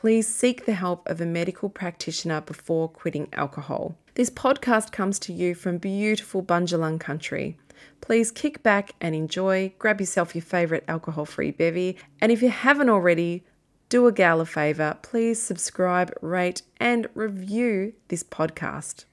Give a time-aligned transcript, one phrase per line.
[0.00, 3.96] please seek the help of a medical practitioner before quitting alcohol.
[4.14, 7.56] This podcast comes to you from beautiful Bundjalung country.
[8.02, 12.50] Please kick back and enjoy, grab yourself your favourite alcohol free bevy, and if you
[12.50, 13.42] haven't already,
[13.88, 19.06] do a gal a favour, please subscribe, rate, and review this podcast.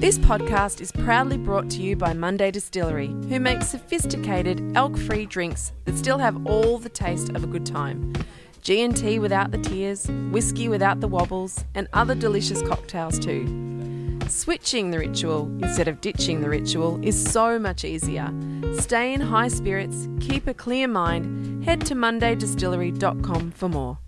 [0.00, 5.26] This podcast is proudly brought to you by Monday Distillery, who makes sophisticated elk free
[5.26, 8.14] drinks that still have all the taste of a good time.
[8.62, 14.20] G&T without the tears, whiskey without the wobbles, and other delicious cocktails too.
[14.28, 18.32] Switching the ritual instead of ditching the ritual is so much easier.
[18.78, 23.98] Stay in high spirits, keep a clear mind, head to mondaydistillery.com for more.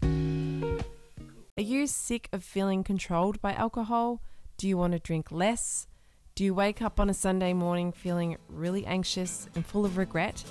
[1.56, 4.22] Are you sick of feeling controlled by alcohol?
[4.56, 5.88] Do you want to drink less?
[6.36, 10.44] Do you wake up on a Sunday morning feeling really anxious and full of regret?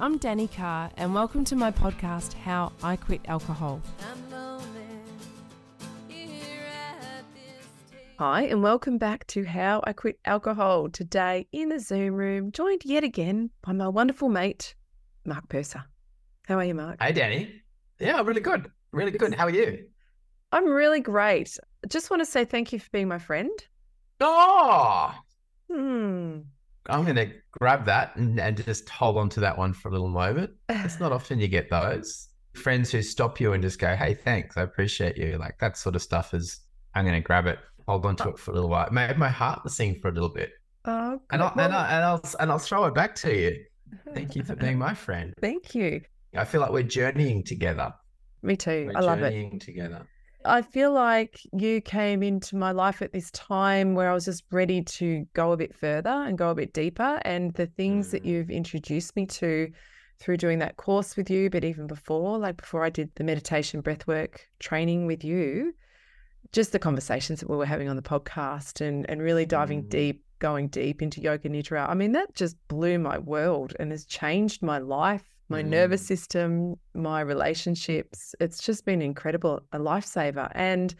[0.00, 3.82] I'm Danny Carr, and welcome to my podcast, How I Quit Alcohol.
[8.18, 10.88] Hi, and welcome back to How I Quit Alcohol.
[10.90, 14.74] Today in the Zoom room, joined yet again by my wonderful mate,
[15.24, 15.84] Mark Purser.
[16.46, 17.02] How are you, Mark?
[17.02, 17.62] Hey, Danny.
[17.98, 18.70] Yeah, really good.
[18.92, 19.34] Really good.
[19.34, 19.86] How are you?
[20.52, 21.58] I'm really great.
[21.88, 23.50] Just want to say thank you for being my friend.
[24.20, 25.12] Oh,
[25.70, 26.38] Hmm.
[26.88, 29.92] I'm going to grab that and, and just hold on to that one for a
[29.92, 30.50] little moment.
[30.68, 34.56] It's not often you get those friends who stop you and just go, "Hey, thanks,
[34.56, 36.60] I appreciate you." Like that sort of stuff is.
[36.94, 38.86] I'm going to grab it, hold on to it for a little while.
[38.86, 40.50] It made my heart sing for a little bit,
[40.86, 43.64] Oh, and I'll, and, I, and I'll and I'll throw it back to you.
[44.14, 45.34] Thank you for being my friend.
[45.40, 46.00] Thank you.
[46.36, 47.92] I feel like we're journeying together.
[48.42, 48.86] Me too.
[48.92, 49.30] We're I love it.
[49.30, 50.06] journeying together.
[50.44, 54.44] I feel like you came into my life at this time where I was just
[54.50, 57.20] ready to go a bit further and go a bit deeper.
[57.24, 58.26] And the things that Mm.
[58.26, 59.70] you've introduced me to
[60.20, 63.82] through doing that course with you, but even before, like before I did the meditation
[63.82, 65.74] breathwork training with you,
[66.52, 69.88] just the conversations that we were having on the podcast and, and really diving Mm.
[69.90, 71.88] deep, going deep into yoga nidra.
[71.88, 76.06] I mean, that just blew my world and has changed my life, my nervous Mm.
[76.06, 78.34] system, my relationships.
[78.40, 80.50] It's just been incredible, a lifesaver.
[80.54, 80.94] And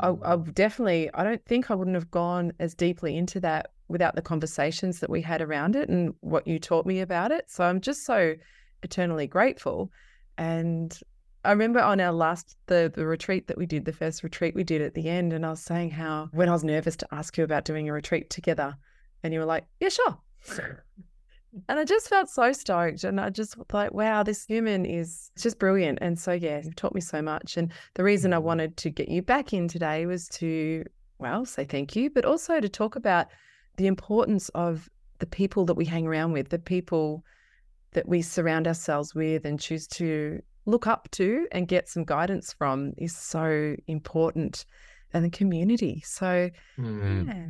[0.00, 0.54] I, I Mm.
[0.54, 5.00] definitely, I don't think I wouldn't have gone as deeply into that without the conversations
[5.00, 7.50] that we had around it and what you taught me about it.
[7.50, 8.34] So I'm just so
[8.82, 9.90] eternally grateful.
[10.36, 10.98] And
[11.44, 14.64] I remember on our last the the retreat that we did, the first retreat we
[14.64, 17.38] did at the end, and I was saying how when I was nervous to ask
[17.38, 18.76] you about doing a retreat together,
[19.22, 20.18] and you were like, "Yeah, sure."
[21.68, 23.04] And I just felt so stoked.
[23.04, 25.98] And I just like, wow, this human is just brilliant.
[26.00, 27.56] And so, yeah, you've taught me so much.
[27.56, 28.42] And the reason I Mm.
[28.42, 30.84] wanted to get you back in today was to,
[31.18, 33.28] well, say thank you, but also to talk about
[33.76, 34.88] the importance of
[35.20, 37.24] the people that we hang around with, the people
[37.92, 42.52] that we surround ourselves with and choose to look up to and get some guidance
[42.52, 44.66] from is so important
[45.14, 46.02] and the community.
[46.04, 47.26] So, mm.
[47.26, 47.46] yeah,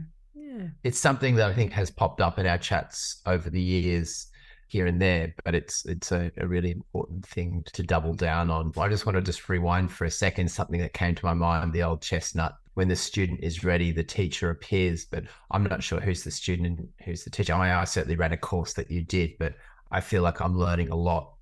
[0.49, 0.69] yeah.
[0.85, 4.29] It's something that I think has popped up in our chats over the years
[4.69, 8.73] here and there, but it's it's a, a, really important thing to double down on.
[8.79, 11.73] I just want to just rewind for a second something that came to my mind,
[11.73, 12.55] the old chestnut.
[12.75, 16.79] When the student is ready, the teacher appears, but I'm not sure who's the student
[16.79, 17.55] and who's the teacher.
[17.55, 19.55] I, I certainly ran a course that you did, but
[19.91, 21.33] I feel like I'm learning a lot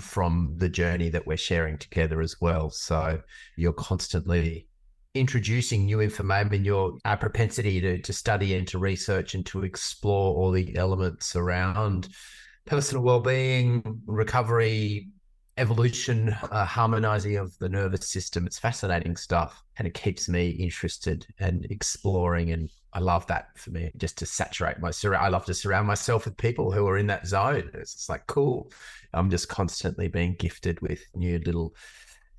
[0.00, 2.70] from the journey that we're sharing together as well.
[2.70, 3.20] So
[3.56, 4.68] you're constantly
[5.14, 10.34] introducing new information, your our propensity to, to study and to research and to explore
[10.34, 12.08] all the elements around
[12.66, 15.08] personal well-being, recovery,
[15.56, 18.46] evolution, uh, harmonizing of the nervous system.
[18.46, 22.50] It's fascinating stuff, and it keeps me interested and exploring.
[22.50, 26.24] And I love that for me, just to saturate my I love to surround myself
[26.24, 27.70] with people who are in that zone.
[27.74, 28.72] It's like cool.
[29.12, 31.74] I'm just constantly being gifted with new little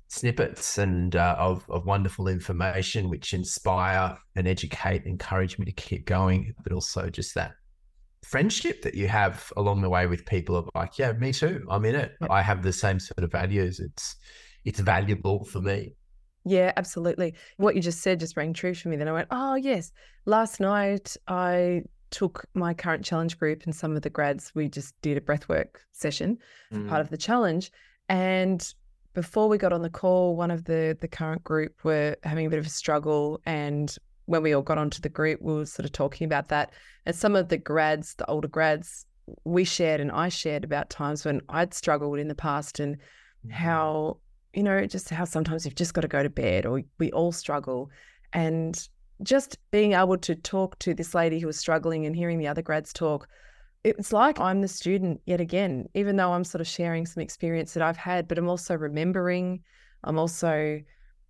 [0.08, 6.06] snippets and uh, of, of wonderful information which inspire and educate encourage me to keep
[6.06, 7.52] going but also just that
[8.24, 11.84] friendship that you have along the way with people of like yeah me too i'm
[11.84, 12.12] in it.
[12.20, 12.30] Yep.
[12.30, 13.80] i have the same sort of values.
[13.80, 14.16] It's
[14.64, 15.94] it's valuable for me.
[16.44, 17.34] Yeah absolutely.
[17.56, 19.92] What you just said just rang true for me then i went oh yes.
[20.24, 24.94] Last night i took my current challenge group and some of the grads we just
[25.02, 26.38] did a breathwork session
[26.72, 26.88] mm.
[26.88, 27.72] part of the challenge
[28.08, 28.74] and
[29.16, 32.50] before we got on the call, one of the the current group were having a
[32.50, 33.96] bit of a struggle, and
[34.26, 36.74] when we all got onto the group, we were sort of talking about that.
[37.06, 39.06] And some of the grads, the older grads,
[39.44, 43.52] we shared and I shared about times when I'd struggled in the past and mm-hmm.
[43.52, 44.18] how
[44.52, 47.32] you know just how sometimes you've just got to go to bed, or we all
[47.32, 47.88] struggle,
[48.34, 48.86] and
[49.22, 52.60] just being able to talk to this lady who was struggling and hearing the other
[52.60, 53.28] grads talk
[53.86, 57.74] it's like I'm the student yet again, even though I'm sort of sharing some experience
[57.74, 59.60] that I've had, but I'm also remembering,
[60.02, 60.80] I'm also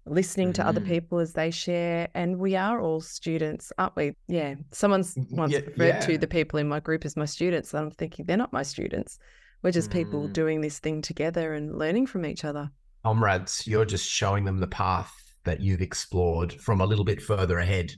[0.06, 0.66] listening to mm.
[0.66, 2.08] other people as they share.
[2.14, 4.14] And we are all students, aren't we?
[4.28, 4.54] Yeah.
[4.72, 6.00] Someone's once yeah, referred yeah.
[6.00, 7.74] to the people in my group as my students.
[7.74, 9.18] And I'm thinking they're not my students.
[9.62, 9.94] We're just mm.
[9.94, 12.70] people doing this thing together and learning from each other.
[13.04, 15.12] Comrades, you're just showing them the path
[15.44, 17.92] that you've explored from a little bit further ahead.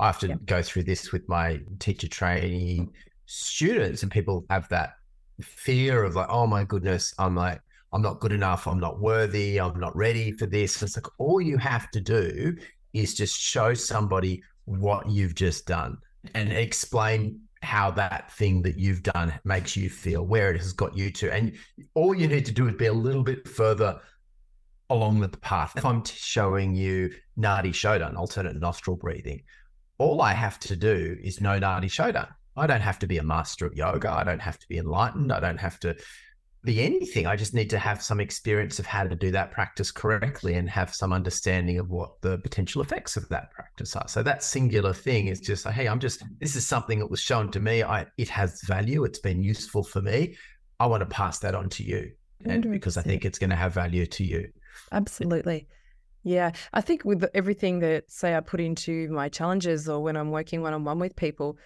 [0.00, 0.44] I have to yep.
[0.46, 2.88] go through this with my teacher trainee
[3.30, 4.94] students and people have that
[5.40, 7.60] fear of like, oh my goodness, I'm like,
[7.92, 10.82] I'm not good enough, I'm not worthy, I'm not ready for this.
[10.82, 12.56] It's like all you have to do
[12.92, 15.96] is just show somebody what you've just done
[16.34, 20.96] and explain how that thing that you've done makes you feel, where it has got
[20.96, 21.32] you to.
[21.32, 21.52] And
[21.94, 24.00] all you need to do is be a little bit further
[24.88, 25.74] along the path.
[25.76, 29.42] If I'm showing you Nadi Shodhana, alternate nostril breathing,
[29.98, 32.28] all I have to do is know Nadi Shodhana.
[32.60, 34.10] I don't have to be a master of yoga.
[34.10, 35.32] I don't have to be enlightened.
[35.32, 35.96] I don't have to
[36.62, 37.26] be anything.
[37.26, 40.68] I just need to have some experience of how to do that practice correctly and
[40.68, 44.06] have some understanding of what the potential effects of that practice are.
[44.08, 47.50] So that singular thing is just hey, I'm just this is something that was shown
[47.52, 47.82] to me.
[47.82, 49.04] I it has value.
[49.04, 50.36] It's been useful for me.
[50.78, 52.12] I want to pass that on to you,
[52.44, 54.48] and because I think it's going to have value to you.
[54.92, 55.66] Absolutely.
[56.22, 60.30] Yeah, I think with everything that say I put into my challenges or when I'm
[60.30, 61.56] working one on one with people,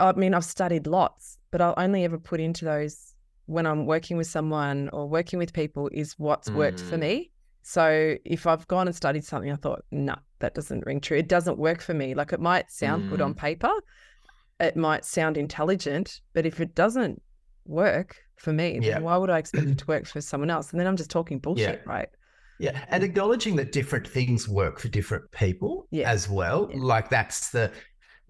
[0.00, 3.14] I mean, I've studied lots, but I'll only ever put into those
[3.46, 6.54] when I'm working with someone or working with people is what's mm.
[6.54, 7.00] worked for mm.
[7.00, 7.30] me.
[7.62, 11.18] So if I've gone and studied something, I thought, no, nah, that doesn't ring true.
[11.18, 12.14] It doesn't work for me.
[12.14, 13.10] Like it might sound mm.
[13.10, 13.36] good on mm.
[13.36, 13.72] paper,
[14.58, 17.20] it might sound intelligent, but if it doesn't
[17.66, 18.94] work for me, yeah.
[18.94, 20.70] then why would I expect it to work for someone else?
[20.70, 21.92] And then I'm just talking bullshit, yeah.
[21.92, 22.08] right?
[22.60, 26.10] Yeah, and acknowledging that different things work for different people yeah.
[26.10, 26.70] as well.
[26.74, 27.72] Like that's the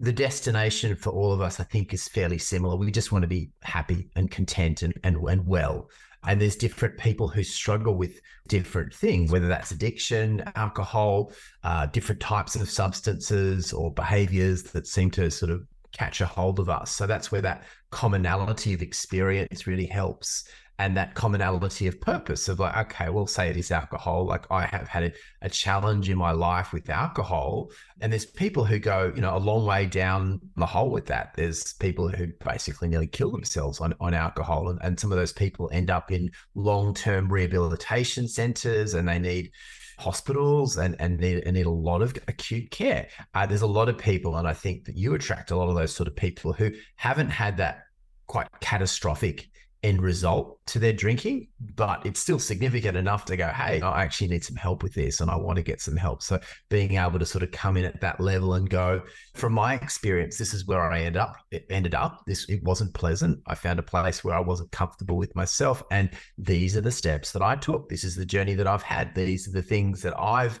[0.01, 2.75] the destination for all of us, I think, is fairly similar.
[2.75, 5.89] We just want to be happy and content and, and, and well.
[6.23, 11.31] And there's different people who struggle with different things, whether that's addiction, alcohol,
[11.63, 16.59] uh, different types of substances or behaviors that seem to sort of catch a hold
[16.59, 16.91] of us.
[16.91, 20.45] So that's where that commonality of experience really helps
[20.79, 24.25] and that commonality of purpose of like, okay, we'll say it is alcohol.
[24.25, 25.11] Like I have had a,
[25.43, 27.69] a, challenge in my life with alcohol.
[27.99, 31.33] And there's people who go, you know, a long way down the hole with that.
[31.35, 34.69] There's people who basically nearly kill themselves on, on alcohol.
[34.69, 39.19] And, and some of those people end up in long term rehabilitation centers and they
[39.19, 39.51] need
[39.99, 43.07] hospitals and, and need, and need a lot of acute care.
[43.35, 45.75] Uh, there's a lot of people, and I think that you attract a lot of
[45.75, 47.83] those sort of people who haven't had that
[48.25, 49.50] quite catastrophic
[49.83, 54.27] end result to their drinking, but it's still significant enough to go, hey, I actually
[54.27, 56.21] need some help with this and I want to get some help.
[56.21, 59.01] So being able to sort of come in at that level and go,
[59.33, 61.35] from my experience, this is where I end up.
[61.49, 62.21] It ended up.
[62.27, 63.39] This it wasn't pleasant.
[63.47, 65.81] I found a place where I wasn't comfortable with myself.
[65.89, 67.89] And these are the steps that I took.
[67.89, 69.15] This is the journey that I've had.
[69.15, 70.59] These are the things that I've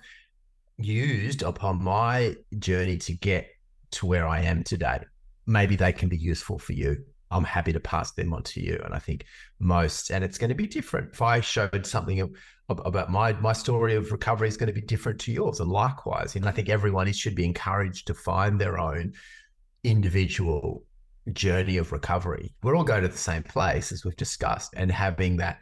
[0.77, 3.49] used upon my journey to get
[3.91, 5.01] to where I am today.
[5.45, 8.79] Maybe they can be useful for you I'm happy to pass them on to you.
[8.83, 9.25] And I think
[9.59, 11.13] most, and it's going to be different.
[11.13, 12.35] If I showed something
[12.69, 16.35] about my my story of recovery is going to be different to yours, and likewise.
[16.35, 19.13] And I think everyone should be encouraged to find their own
[19.83, 20.83] individual
[21.33, 22.53] journey of recovery.
[22.63, 25.59] We're all going to the same place as we've discussed, and having that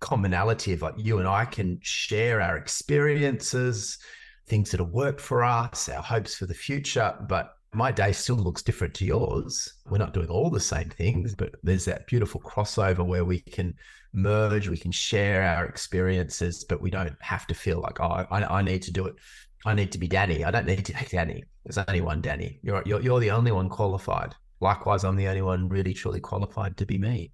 [0.00, 3.98] commonality of like you and I can share our experiences,
[4.46, 8.36] things that have worked for us, our hopes for the future, but my day still
[8.36, 9.72] looks different to yours.
[9.88, 13.74] We're not doing all the same things, but there's that beautiful crossover where we can
[14.12, 18.58] merge, we can share our experiences, but we don't have to feel like, oh, I,
[18.58, 19.14] I need to do it.
[19.64, 20.44] I need to be Danny.
[20.44, 21.44] I don't need to be Danny.
[21.64, 22.58] There's only one Danny.
[22.62, 24.34] You're, you're, you're the only one qualified.
[24.60, 27.32] Likewise, I'm the only one really truly qualified to be me.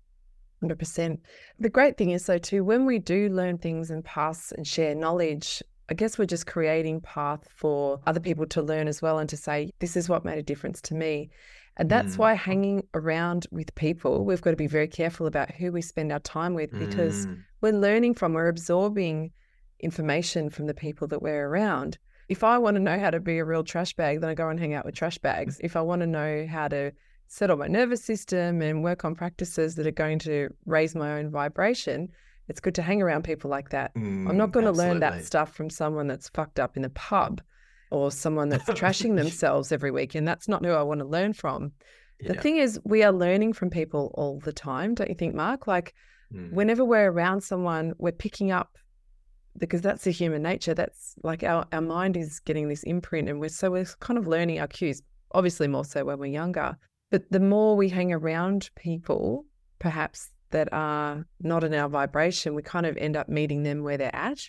[0.62, 1.18] 100%.
[1.58, 4.94] The great thing is, though, too, when we do learn things and pass and share
[4.94, 9.28] knowledge, I guess we're just creating path for other people to learn as well and
[9.30, 11.30] to say, this is what made a difference to me.
[11.78, 12.18] And that's mm.
[12.18, 16.12] why hanging around with people, we've got to be very careful about who we spend
[16.12, 17.42] our time with because mm.
[17.60, 19.30] we're learning from, we're absorbing
[19.80, 21.98] information from the people that we're around.
[22.28, 24.48] If I want to know how to be a real trash bag, then I go
[24.48, 25.58] and hang out with trash bags.
[25.62, 26.92] If I want to know how to
[27.28, 31.30] settle my nervous system and work on practices that are going to raise my own
[31.30, 32.10] vibration,
[32.48, 33.94] it's good to hang around people like that.
[33.94, 36.90] Mm, I'm not going to learn that stuff from someone that's fucked up in the
[36.90, 37.40] pub
[37.90, 40.14] or someone that's trashing themselves every week.
[40.14, 41.72] And that's not who I want to learn from.
[42.20, 42.32] Yeah.
[42.32, 45.66] The thing is, we are learning from people all the time, don't you think, Mark?
[45.66, 45.94] Like,
[46.34, 46.52] mm.
[46.52, 48.76] whenever we're around someone, we're picking up
[49.58, 50.74] because that's the human nature.
[50.74, 54.26] That's like our, our mind is getting this imprint, and we're so we're kind of
[54.26, 55.02] learning our cues,
[55.32, 56.76] obviously, more so when we're younger.
[57.10, 59.44] But the more we hang around people,
[59.78, 63.96] perhaps that are not in our vibration, we kind of end up meeting them where
[63.96, 64.48] they're at,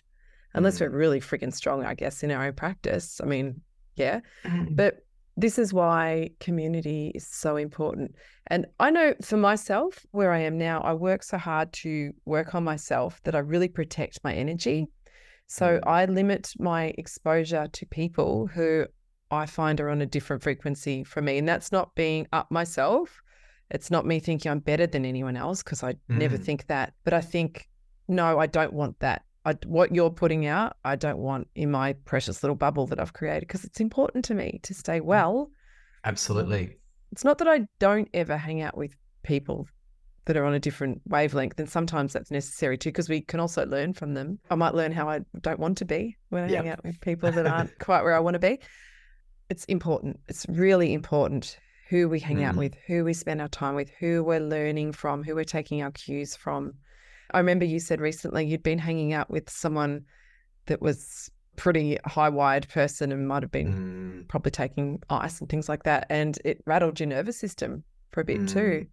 [0.54, 0.82] unless mm.
[0.82, 3.20] we're really freaking strong, I guess, in our own practice.
[3.22, 3.62] I mean,
[3.96, 4.22] yeah.
[4.46, 4.76] Mm.
[4.76, 5.06] But
[5.38, 8.14] this is why community is so important.
[8.48, 12.56] And I know for myself, where I am now, I work so hard to work
[12.56, 14.88] on myself that I really protect my energy.
[15.48, 15.88] So mm.
[15.88, 18.86] I limit my exposure to people who
[19.32, 21.38] I find are on a different frequency from me.
[21.38, 23.22] And that's not being up myself.
[23.72, 25.98] It's not me thinking I'm better than anyone else because I mm.
[26.10, 26.94] never think that.
[27.04, 27.70] But I think,
[28.08, 29.24] no, I don't want that.
[29.46, 33.14] I, what you're putting out, I don't want in my precious little bubble that I've
[33.14, 35.06] created because it's important to me to stay mm.
[35.06, 35.52] well.
[36.04, 36.78] Absolutely.
[37.12, 39.68] It's not that I don't ever hang out with people
[40.26, 43.66] that are on a different wavelength, and sometimes that's necessary too because we can also
[43.66, 44.38] learn from them.
[44.52, 46.64] I might learn how I don't want to be when I yep.
[46.64, 48.60] hang out with people that aren't quite where I want to be.
[49.50, 50.20] It's important.
[50.28, 51.58] It's really important
[51.90, 52.46] who we hang mm.
[52.46, 55.82] out with, who we spend our time with, who we're learning from, who we're taking
[55.82, 56.74] our cues from.
[57.32, 60.06] I remember you said recently you'd been hanging out with someone
[60.68, 64.28] that was pretty high wired person and might have been mm.
[64.30, 68.24] probably taking ice and things like that and it rattled your nervous system for a
[68.24, 68.50] bit mm.
[68.50, 68.86] too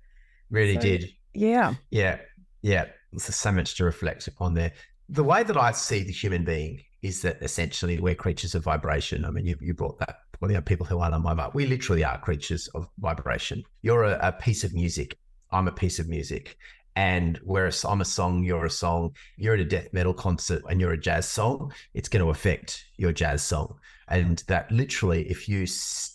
[0.50, 2.18] really so, did yeah yeah
[2.62, 4.72] yeah there's so much to reflect upon there
[5.08, 9.24] the way that i see the human being is that essentially we're creatures of vibration
[9.24, 11.54] i mean you, you brought that well, you know, people who aren't on my vibe.
[11.54, 13.62] We literally are creatures of vibration.
[13.82, 15.18] You're a, a piece of music.
[15.50, 16.56] I'm a piece of music.
[16.96, 20.80] And whereas I'm a song, you're a song, you're at a death metal concert and
[20.80, 23.76] you're a jazz song, it's going to affect your jazz song.
[24.08, 25.66] And that literally, if you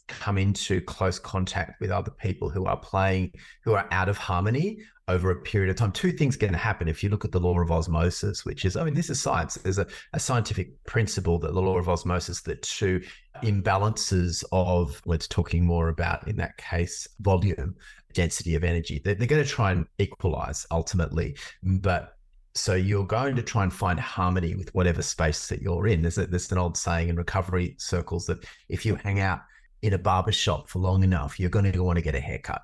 [0.08, 4.80] come into close contact with other people who are playing, who are out of harmony
[5.08, 6.88] over a period of time, two things to happen.
[6.88, 9.56] If you look at the law of osmosis, which is, I mean, this is science.
[9.56, 13.04] There's a, a scientific principle that the law of osmosis that two
[13.44, 17.76] imbalances of, let's talking more about in that case, volume,
[18.14, 21.36] density of energy, they're, they're going to try and equalize ultimately.
[21.64, 22.18] But
[22.54, 26.02] so you're going to try and find harmony with whatever space that you're in.
[26.02, 29.42] There's, a, there's an old saying in recovery circles that if you hang out
[29.82, 32.62] in a barber shop for long enough, you're going to want to get a haircut.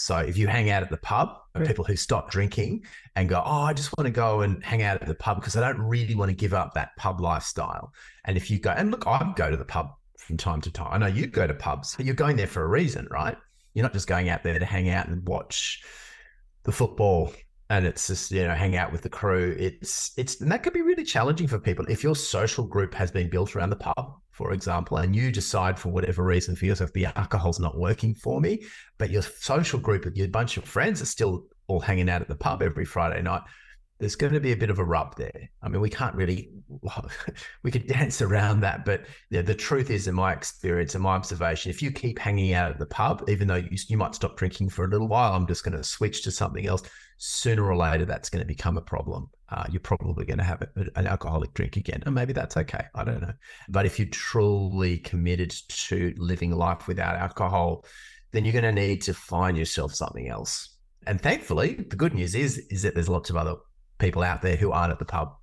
[0.00, 1.66] So if you hang out at the pub, right.
[1.66, 2.84] people who stop drinking
[3.16, 5.56] and go, oh, I just want to go and hang out at the pub because
[5.56, 7.92] I don't really want to give up that pub lifestyle.
[8.24, 10.88] And if you go, and look, I go to the pub from time to time.
[10.90, 13.36] I know you go to pubs, but you're going there for a reason, right?
[13.74, 15.82] You're not just going out there to hang out and watch
[16.62, 17.32] the football
[17.68, 20.74] and it's just you know hang out with the crew it's it's and that could
[20.74, 24.20] be really challenging for people if your social group has been built around the pub
[24.40, 28.40] for example and you decide for whatever reason for yourself the alcohol's not working for
[28.40, 28.62] me
[28.98, 32.34] but your social group your bunch of friends are still all hanging out at the
[32.34, 33.42] pub every Friday night,
[34.00, 35.50] there's going to be a bit of a rub there.
[35.62, 36.50] I mean, we can't really,
[37.62, 41.14] we could dance around that, but yeah, the truth is, in my experience and my
[41.14, 44.36] observation, if you keep hanging out at the pub, even though you, you might stop
[44.36, 46.82] drinking for a little while, I'm just going to switch to something else.
[47.18, 49.28] Sooner or later, that's going to become a problem.
[49.50, 52.84] Uh, you're probably going to have a, an alcoholic drink again, and maybe that's okay.
[52.94, 53.32] I don't know.
[53.68, 57.84] But if you're truly committed to living life without alcohol,
[58.32, 60.76] then you're going to need to find yourself something else.
[61.06, 63.56] And thankfully, the good news is is that there's lots of other
[63.98, 65.34] people out there who aren't at the pub.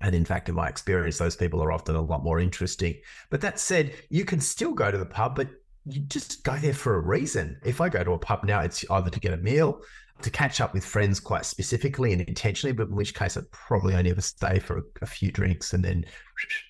[0.00, 3.00] And in fact, in my experience, those people are often a lot more interesting.
[3.30, 5.48] But that said, you can still go to the pub, but
[5.84, 7.58] you just go there for a reason.
[7.64, 9.80] If I go to a pub now, it's either to get a meal,
[10.22, 13.94] to catch up with friends quite specifically and intentionally, but in which case I'd probably
[13.94, 16.04] only ever stay for a, a few drinks and then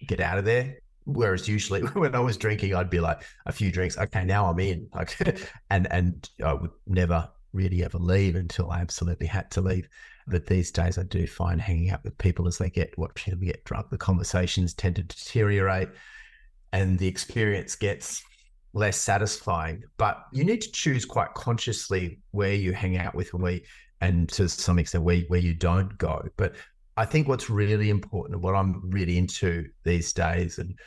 [0.06, 0.78] get out of there.
[1.04, 3.98] Whereas usually when I was drinking, I'd be like a few drinks.
[3.98, 4.88] Okay, now I'm in.
[5.70, 9.88] And and I would never really ever leave until I absolutely had to leave.
[10.26, 13.44] But these days, I do find hanging out with people as they get watching them
[13.44, 15.88] get drunk, the conversations tend to deteriorate,
[16.72, 18.22] and the experience gets
[18.72, 19.82] less satisfying.
[19.96, 23.60] But you need to choose quite consciously where you hang out with and where,
[24.00, 26.22] and to some extent where where you don't go.
[26.36, 26.54] But
[26.96, 30.78] I think what's really important, what I'm really into these days, and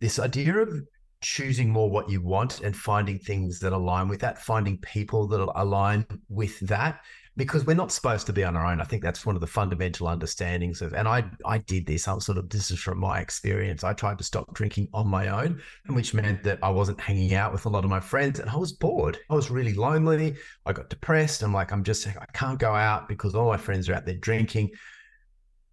[0.00, 0.72] this idea of
[1.20, 5.40] choosing more what you want and finding things that align with that, finding people that
[5.56, 7.00] align with that,
[7.38, 8.80] because we're not supposed to be on our own.
[8.80, 12.08] I think that's one of the fundamental understandings of, and I, I did this.
[12.08, 13.84] I'm sort of, this is from my experience.
[13.84, 17.52] I tried to stop drinking on my own, which meant that I wasn't hanging out
[17.52, 19.18] with a lot of my friends and I was bored.
[19.30, 20.34] I was really lonely.
[20.66, 21.44] I got depressed.
[21.44, 24.16] I'm like, I'm just, I can't go out because all my friends are out there
[24.16, 24.70] drinking.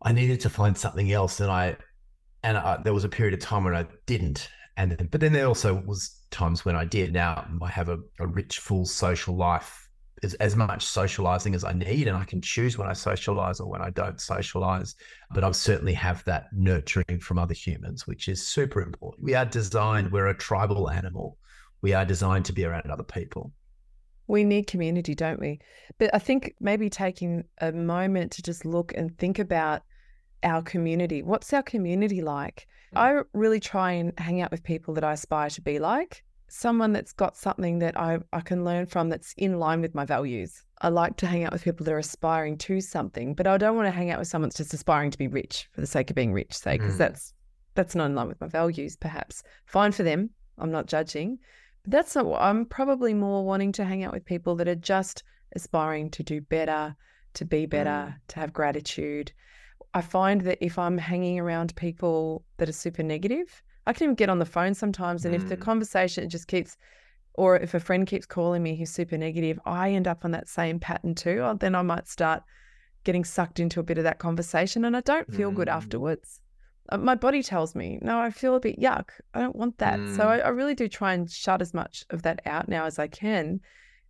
[0.04, 1.40] I needed to find something else.
[1.40, 1.78] And I,
[2.44, 4.50] and I, there was a period of time when I didn't.
[4.78, 7.12] And but then there also was times when I did.
[7.12, 9.85] Now I have a, a rich, full social life
[10.24, 13.70] as, as much socializing as I need, and I can choose when I socialize or
[13.70, 14.96] when I don't socialize.
[15.34, 19.24] But I certainly have that nurturing from other humans, which is super important.
[19.24, 21.38] We are designed, we're a tribal animal.
[21.82, 23.52] We are designed to be around other people.
[24.28, 25.60] We need community, don't we?
[26.00, 29.84] But I think maybe taking a moment to just look and think about
[30.42, 31.22] our community.
[31.22, 32.68] What's our community like?
[32.96, 33.00] Mm.
[33.00, 36.24] I really try and hang out with people that I aspire to be like
[36.56, 40.06] someone that's got something that I, I can learn from that's in line with my
[40.06, 40.64] values.
[40.82, 43.76] I like to hang out with people that are aspiring to something, but I don't
[43.76, 46.10] want to hang out with someone that's just aspiring to be rich for the sake
[46.10, 47.00] of being rich, say, because mm.
[47.00, 47.34] that's
[47.74, 49.44] that's not in line with my values, perhaps.
[49.66, 50.30] Fine for them.
[50.58, 51.40] I'm not judging.
[51.84, 54.76] But that's not what I'm probably more wanting to hang out with people that are
[54.76, 55.24] just
[55.58, 56.96] aspiring to do better,
[57.34, 58.16] to be better, mm.
[58.30, 59.34] to have gratitude.
[59.94, 64.16] I find that if I'm hanging around people that are super negative, I can even
[64.16, 65.38] get on the phone sometimes, and mm.
[65.38, 65.62] if the mm.
[65.62, 66.78] conversation just keeps,
[67.34, 70.48] or if a friend keeps calling me who's super negative, I end up on that
[70.48, 71.42] same pattern too.
[71.42, 72.44] Or then I might start
[73.04, 75.56] getting sucked into a bit of that conversation, and I don't feel mm.
[75.56, 76.42] good afterwards.
[76.90, 79.10] Uh, my body tells me, no, I feel a bit yuck.
[79.34, 80.00] I don't want that.
[80.00, 80.16] Mm.
[80.16, 83.00] So I, I really do try and shut as much of that out now as
[83.00, 83.60] I can.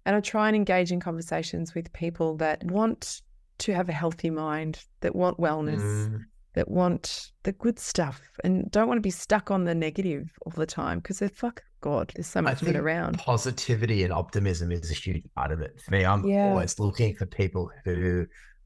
[0.06, 3.22] And I try and engage in conversations with people that want
[3.60, 8.70] to have a healthy mind, that want wellness, mm that want the good stuff and
[8.72, 12.12] don't want to be stuck on the negative all the time because they're fuck God,
[12.16, 13.20] there's so much it around.
[13.20, 15.80] Positivity and optimism is a huge part of it.
[15.80, 16.50] For me, I'm yeah.
[16.50, 18.26] always looking for people who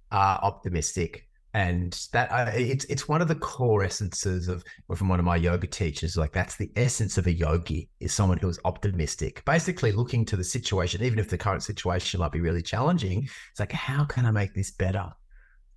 [0.09, 1.25] are optimistic.
[1.53, 4.63] And that uh, it's it's one of the core essences of
[4.95, 6.15] from one of my yoga teachers.
[6.15, 10.37] Like that's the essence of a yogi is someone who is optimistic, basically looking to
[10.37, 13.27] the situation, even if the current situation might be really challenging.
[13.51, 15.11] It's like, how can I make this better?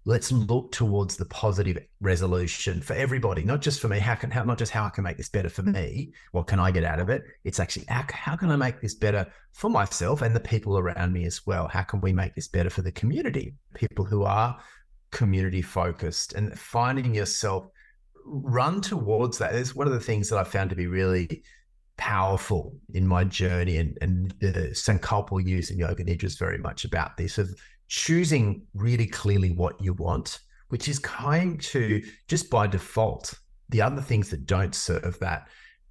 [0.05, 3.99] Let's look towards the positive resolution for everybody, not just for me.
[3.99, 5.75] How can how not just how I can make this better for mm.
[5.75, 6.13] me?
[6.33, 7.23] What can I get out of it?
[7.45, 11.13] It's actually how, how can I make this better for myself and the people around
[11.13, 11.69] me as well?
[11.69, 13.55] How can we make this better for the community?
[13.75, 14.59] People who are
[15.11, 17.67] community focused and finding yourself
[18.25, 19.55] run towards that.
[19.55, 21.43] Is one of the things that I found to be really
[21.97, 26.59] powerful in my journey and, and uh, the Sankalpa use in yoga nidra is very
[26.59, 27.55] much about this of
[27.93, 33.35] choosing really clearly what you want, which is kind to just by default,
[33.69, 35.47] the other things that don't serve that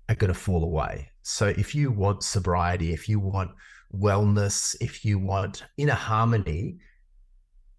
[0.09, 1.07] are going to fall away.
[1.21, 3.51] So if you want sobriety, if you want
[3.95, 6.79] wellness, if you want inner harmony,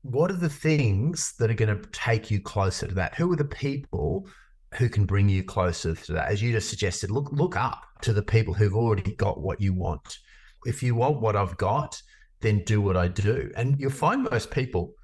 [0.03, 3.17] what are the things that are going to take you closer to that?
[3.17, 4.29] Who are the people
[4.75, 6.31] who can bring you closer to that?
[6.31, 9.75] As you just suggested, look look up to the people who've already got what you
[9.75, 10.19] want.
[10.65, 12.01] If you want what I've got,
[12.43, 13.51] then do what I do.
[13.57, 14.95] And you'll find most people,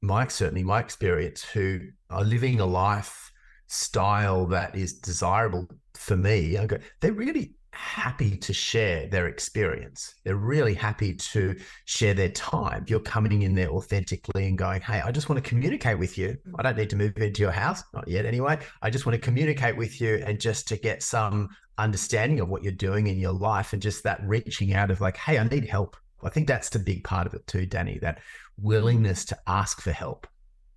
[0.00, 3.30] Mike, certainly my experience, who are living a life
[3.66, 6.56] style that is desirable for me,
[7.00, 10.14] they're really happy to share their experience.
[10.24, 12.84] They're really happy to share their time.
[12.88, 16.36] You're coming in there authentically and going, Hey, I just want to communicate with you.
[16.58, 18.58] I don't need to move into your house, not yet anyway.
[18.82, 22.64] I just want to communicate with you and just to get some understanding of what
[22.64, 25.66] you're doing in your life and just that reaching out of like, Hey, I need
[25.66, 25.96] help.
[26.22, 28.20] I think that's the big part of it too, Danny, that
[28.60, 30.26] willingness to ask for help.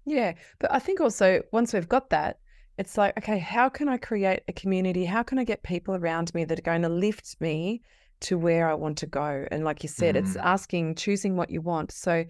[0.06, 0.34] Yeah.
[0.60, 2.40] But I think also once we've got that,
[2.78, 5.06] it's like, okay, how can I create a community?
[5.06, 7.82] How can I get people around me that are going to lift me
[8.22, 9.46] to where I want to go?
[9.52, 10.20] And like you said, mm.
[10.20, 11.92] it's asking, choosing what you want.
[11.92, 12.26] So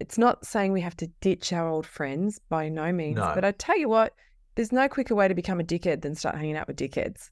[0.00, 3.16] it's not saying we have to ditch our old friends by no means.
[3.16, 3.32] No.
[3.34, 4.14] But I tell you what,
[4.54, 7.30] there's no quicker way to become a dickhead than start hanging out with dickheads.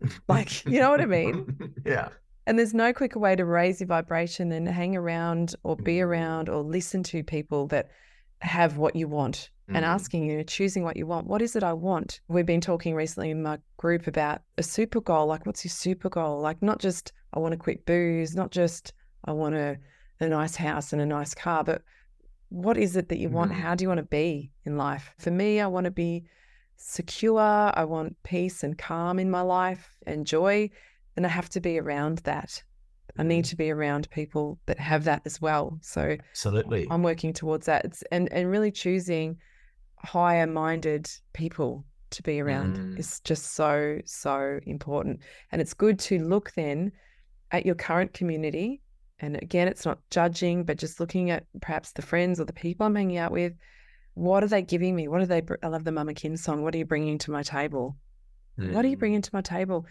[0.28, 1.74] Like, you know what I mean?
[1.84, 2.10] yeah.
[2.48, 6.04] And there's no quicker way to raise your vibration than hang around or be mm.
[6.06, 7.90] around or listen to people that
[8.40, 9.76] have what you want mm.
[9.76, 11.26] and asking you, choosing what you want.
[11.26, 12.20] What is it I want?
[12.26, 15.26] We've been talking recently in my group about a super goal.
[15.26, 16.40] Like, what's your super goal?
[16.40, 18.94] Like, not just I want to quit booze, not just
[19.26, 19.76] I want a,
[20.18, 21.82] a nice house and a nice car, but
[22.48, 23.52] what is it that you want?
[23.52, 23.56] Mm.
[23.56, 25.12] How do you want to be in life?
[25.18, 26.24] For me, I want to be
[26.78, 27.42] secure.
[27.74, 30.70] I want peace and calm in my life and joy.
[31.18, 32.62] And I have to be around that.
[33.18, 33.48] I need mm.
[33.48, 35.76] to be around people that have that as well.
[35.82, 37.84] So absolutely, I'm working towards that.
[37.84, 39.36] It's, and and really choosing
[39.96, 42.98] higher minded people to be around mm.
[43.00, 45.18] is just so so important.
[45.50, 46.92] And it's good to look then
[47.50, 48.80] at your current community.
[49.18, 52.86] And again, it's not judging, but just looking at perhaps the friends or the people
[52.86, 53.54] I'm hanging out with.
[54.14, 55.08] What are they giving me?
[55.08, 55.42] What are they?
[55.64, 56.62] I love the Mama Kin song.
[56.62, 57.96] What are you bringing to my table?
[58.58, 58.72] Mm.
[58.72, 59.00] What are you mm.
[59.00, 59.86] bringing to my table?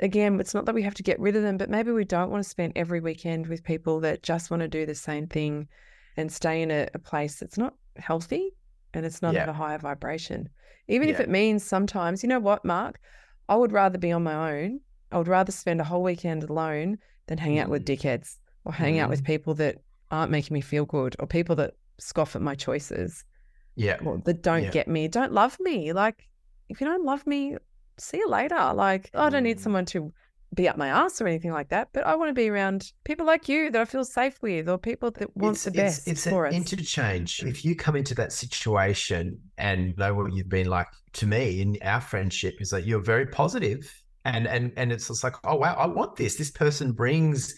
[0.00, 2.30] Again, it's not that we have to get rid of them, but maybe we don't
[2.30, 5.68] want to spend every weekend with people that just want to do the same thing
[6.16, 8.52] and stay in a, a place that's not healthy
[8.92, 9.42] and it's not yeah.
[9.42, 10.48] at a higher vibration.
[10.88, 11.14] Even yeah.
[11.14, 12.98] if it means sometimes, you know what, Mark,
[13.48, 14.80] I would rather be on my own.
[15.10, 17.96] I would rather spend a whole weekend alone than hang out with mm.
[17.96, 19.00] dickheads or hang mm.
[19.00, 19.26] out with mm.
[19.26, 19.76] people that
[20.10, 23.24] aren't making me feel good or people that scoff at my choices.
[23.76, 23.98] Yeah.
[24.04, 24.70] Or that don't yeah.
[24.70, 25.92] get me, don't love me.
[25.92, 26.28] Like,
[26.68, 27.56] if you don't love me,
[27.98, 28.72] see you later.
[28.74, 29.62] Like, I don't need mm.
[29.62, 30.12] someone to
[30.54, 33.26] be up my ass or anything like that, but I want to be around people
[33.26, 36.08] like you that I feel safe with or people that want it's, the best.
[36.08, 36.72] It's, it's for an us.
[36.72, 37.42] interchange.
[37.42, 41.76] If you come into that situation and know what you've been like to me in
[41.82, 43.92] our friendship is that you're very positive
[44.24, 46.36] and and and it's just like, oh wow, I want this.
[46.36, 47.54] This person brings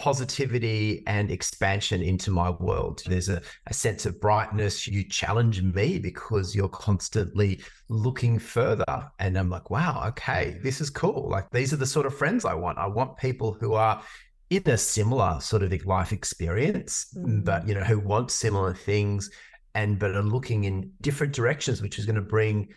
[0.00, 3.02] positivity and expansion into my world.
[3.04, 4.88] There's a, a sense of brightness.
[4.88, 7.60] You challenge me because you're constantly
[7.90, 9.10] looking further.
[9.18, 11.28] And I'm like, wow, okay, this is cool.
[11.30, 12.78] Like these are the sort of friends I want.
[12.78, 14.02] I want people who are
[14.48, 17.44] in a similar sort of life experience, mm.
[17.44, 19.30] but you know, who want similar things
[19.74, 22.68] and but are looking in different directions, which is going to bring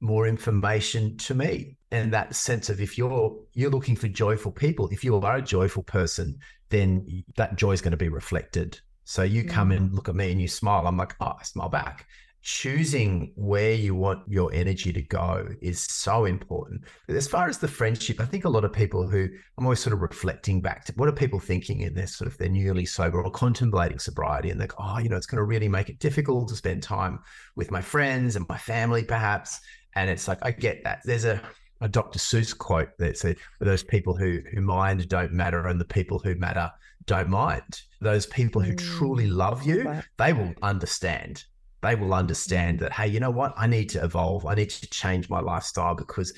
[0.00, 4.88] more information to me and that sense of if you're you're looking for joyful people
[4.88, 6.38] if you are a joyful person
[6.70, 8.80] then that joy is going to be reflected.
[9.04, 9.76] So you come mm.
[9.76, 12.06] and look at me and you smile i'm like oh i smile back.
[12.42, 16.82] Choosing where you want your energy to go is so important.
[17.08, 19.94] As far as the friendship i think a lot of people who i'm always sort
[19.94, 23.22] of reflecting back to what are people thinking in their sort of they're newly sober
[23.22, 24.50] or contemplating sobriety?
[24.50, 26.82] And they're like oh you know it's going to really make it difficult to spend
[26.82, 27.20] time
[27.54, 29.60] with my friends and my family perhaps.
[29.96, 31.00] And it's like, I get that.
[31.06, 31.40] There's a,
[31.80, 32.18] a Dr.
[32.18, 36.34] Seuss quote that said, those people who, who mind don't matter and the people who
[36.36, 36.70] matter
[37.06, 37.82] don't mind.
[38.00, 38.96] Those people who mm.
[38.96, 41.44] truly love you, they will understand.
[41.82, 43.52] They will understand that, hey, you know what?
[43.56, 44.46] I need to evolve.
[44.46, 46.32] I need to change my lifestyle because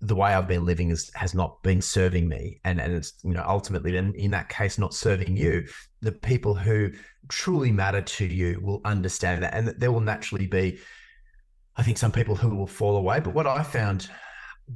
[0.00, 2.60] the way I've been living is, has not been serving me.
[2.64, 5.64] And, and it's, you know, ultimately, then in that case, not serving you.
[6.02, 6.90] The people who
[7.28, 9.54] truly matter to you will understand that.
[9.54, 10.78] And there will naturally be
[11.76, 13.20] I think some people who will fall away.
[13.20, 14.08] But what I found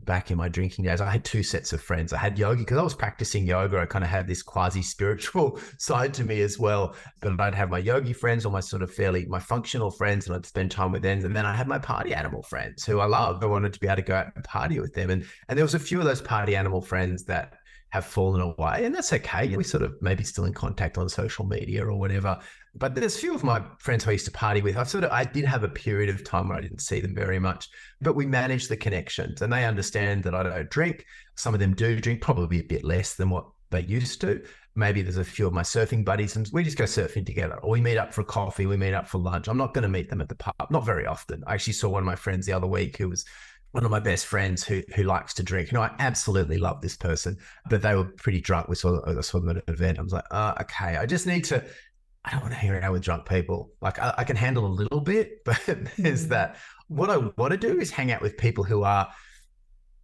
[0.04, 2.12] back in my drinking days, I had two sets of friends.
[2.12, 3.78] I had yogi because I was practicing yoga.
[3.78, 6.94] I kind of had this quasi spiritual side to me as well.
[7.20, 10.36] But I'd have my yogi friends or my sort of fairly my functional friends, and
[10.36, 11.24] I'd spend time with them.
[11.24, 13.42] And then I had my party animal friends who I loved.
[13.42, 15.10] I wanted to be able to go out and party with them.
[15.10, 17.54] And and there was a few of those party animal friends that
[17.90, 19.54] have fallen away, and that's okay.
[19.56, 22.38] We sort of maybe still in contact on social media or whatever.
[22.74, 24.76] But there's a few of my friends who I used to party with.
[24.76, 27.14] I sort of I did have a period of time where I didn't see them
[27.14, 27.68] very much,
[28.00, 31.06] but we managed the connections, and they understand that I don't drink.
[31.36, 34.42] Some of them do drink, probably a bit less than what they used to.
[34.74, 37.70] Maybe there's a few of my surfing buddies, and we just go surfing together, or
[37.70, 39.48] we meet up for coffee, we meet up for lunch.
[39.48, 41.42] I'm not going to meet them at the pub, not very often.
[41.46, 43.24] I actually saw one of my friends the other week who was
[43.76, 45.70] one of my best friends who who likes to drink.
[45.70, 47.36] You know, I absolutely love this person,
[47.68, 48.68] but they were pretty drunk.
[48.68, 49.98] We saw, I saw them at an event.
[49.98, 51.62] I was like, oh, okay, I just need to.
[52.24, 53.70] I don't want to hang out with drunk people.
[53.82, 55.60] Like I, I can handle a little bit, but
[55.98, 56.30] there's mm.
[56.30, 56.56] that.
[56.88, 59.08] What I want to do is hang out with people who are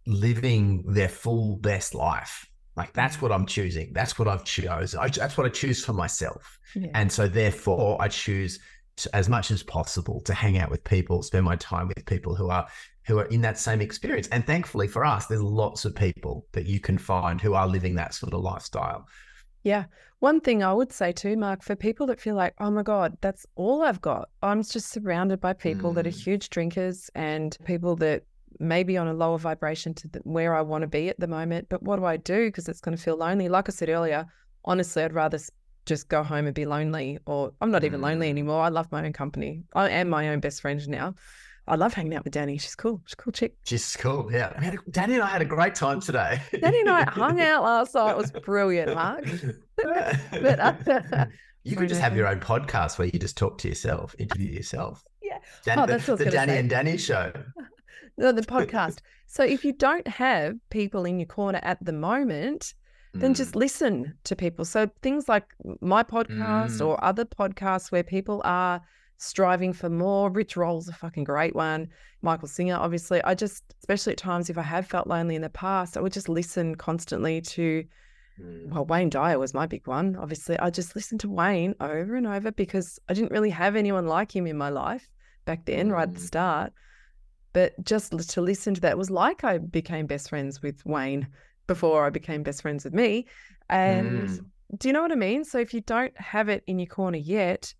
[0.05, 2.45] living their full best life.
[2.75, 3.91] Like that's what I'm choosing.
[3.91, 4.99] That's what I've chosen.
[4.99, 6.59] I, that's what I choose for myself.
[6.75, 6.89] Yeah.
[6.93, 8.59] And so therefore I choose
[8.97, 12.35] to, as much as possible to hang out with people, spend my time with people
[12.35, 12.67] who are
[13.05, 14.27] who are in that same experience.
[14.29, 17.95] And thankfully for us, there's lots of people that you can find who are living
[17.95, 19.07] that sort of lifestyle.
[19.63, 19.85] Yeah.
[20.19, 23.17] One thing I would say too, Mark, for people that feel like, oh my God,
[23.21, 24.29] that's all I've got.
[24.41, 25.95] I'm just surrounded by people mm.
[25.95, 26.23] that are Mm.
[26.23, 28.23] huge drinkers and people that
[28.59, 31.27] may be on a lower vibration to the, where I want to be at the
[31.27, 31.67] moment.
[31.69, 32.47] But what do I do?
[32.47, 33.49] Because it's going to feel lonely.
[33.49, 34.25] Like I said earlier,
[34.63, 35.39] honestly, I'd rather
[35.85, 38.31] just go home and be lonely, or I'm not even lonely Mm.
[38.31, 38.61] anymore.
[38.61, 39.63] I love my own company.
[39.75, 41.15] I am my own best friend now.
[41.67, 42.57] I love hanging out with Danny.
[42.57, 43.01] She's cool.
[43.05, 43.55] She's a cool chick.
[43.63, 44.29] Just cool.
[44.31, 44.59] Yeah.
[44.61, 46.41] Had a- Danny and I had a great time today.
[46.59, 48.11] Danny and I hung out last night.
[48.11, 49.23] It was brilliant, Mark.
[49.77, 51.25] But uh,
[51.63, 55.03] you could just have your own podcast where you just talk to yourself, interview yourself.
[55.21, 55.37] Yeah.
[55.63, 56.59] Dan- Oh, the, that's I was the Danny say.
[56.59, 57.31] and Danny show.
[58.17, 58.99] No, the podcast.
[59.27, 62.73] so if you don't have people in your corner at the moment,
[63.15, 63.37] then Mm.
[63.37, 64.65] just listen to people.
[64.65, 65.45] So things like
[65.81, 66.85] my podcast Mm.
[66.87, 68.81] or other podcasts where people are
[69.23, 70.29] striving for more.
[70.29, 71.87] Rich Roll's a fucking great one.
[72.21, 73.23] Michael Singer, obviously.
[73.23, 76.13] I just, especially at times if I have felt lonely in the past, I would
[76.13, 77.83] just listen constantly to
[78.41, 78.69] Mm.
[78.69, 80.15] well, Wayne Dyer was my big one.
[80.15, 84.07] Obviously, I just listened to Wayne over and over because I didn't really have anyone
[84.07, 85.07] like him in my life
[85.45, 86.25] back then, right at the Mm.
[86.25, 86.73] start.
[87.53, 91.27] But just to listen to that was like I became best friends with Wayne
[91.67, 93.27] before I became best friends with me.
[93.69, 94.45] And Mm.
[94.79, 95.43] do you know what I mean?
[95.43, 97.75] So if you don't have it in your corner yet,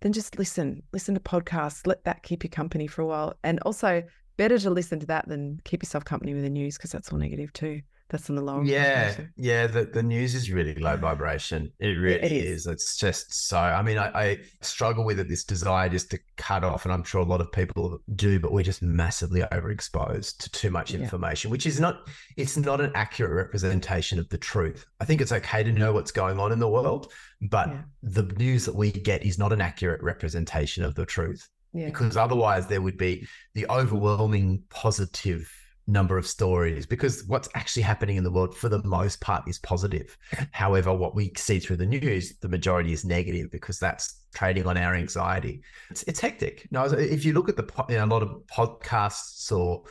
[0.00, 0.82] then just listen.
[0.92, 1.86] Listen to podcasts.
[1.86, 3.34] Let that keep you company for a while.
[3.42, 4.02] And also,
[4.36, 7.18] better to listen to that than keep yourself company with the news because that's all
[7.18, 7.82] negative too.
[8.10, 8.64] That's the lower.
[8.64, 9.32] Yeah, vibration.
[9.36, 9.66] yeah.
[9.66, 11.70] The, the news is really low vibration.
[11.78, 12.60] It really it is.
[12.60, 12.66] is.
[12.66, 13.58] It's just so.
[13.58, 15.28] I mean, I, I struggle with it.
[15.28, 18.40] This desire just to cut off, and I'm sure a lot of people do.
[18.40, 21.00] But we're just massively overexposed to too much Yeah.
[21.00, 22.08] information, which is not.
[22.38, 24.86] It's not an accurate representation of the truth.
[25.00, 27.82] I think it's okay to know what's going on in the world, but Yeah.
[28.02, 31.86] the news that we get is not an accurate representation of the truth Yeah.
[31.86, 35.50] because otherwise there would be the overwhelming positive
[35.88, 39.58] number of stories because what's actually happening in the world for the most part is
[39.60, 40.16] positive.
[40.52, 44.76] However what we see through the news the majority is negative because that's trading on
[44.76, 45.62] our anxiety.
[45.90, 46.68] It's, it's hectic.
[46.70, 49.82] Now, if you look at the you know, a lot of podcasts or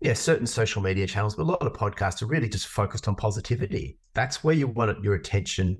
[0.00, 3.14] yeah certain social media channels but a lot of podcasts are really just focused on
[3.14, 3.96] positivity.
[4.12, 5.78] That's where you want your attention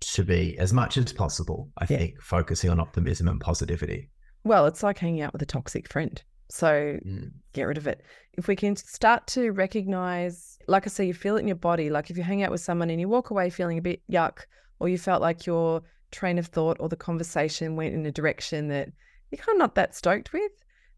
[0.00, 1.98] to be as much as possible i Yeah.
[1.98, 4.08] think focusing on optimism and positivity.
[4.44, 6.22] Well, it's like hanging out with a toxic friend.
[6.50, 7.32] So Mm.
[7.52, 8.02] get rid of it.
[8.34, 11.90] If we can start to recognize, like I say, you feel it in your body.
[11.90, 14.40] Like if you hang out with someone and you walk away feeling a bit yuck,
[14.78, 18.68] or you felt like your train of thought or the conversation went in a direction
[18.68, 18.88] that
[19.30, 20.52] you're kind of not that stoked with,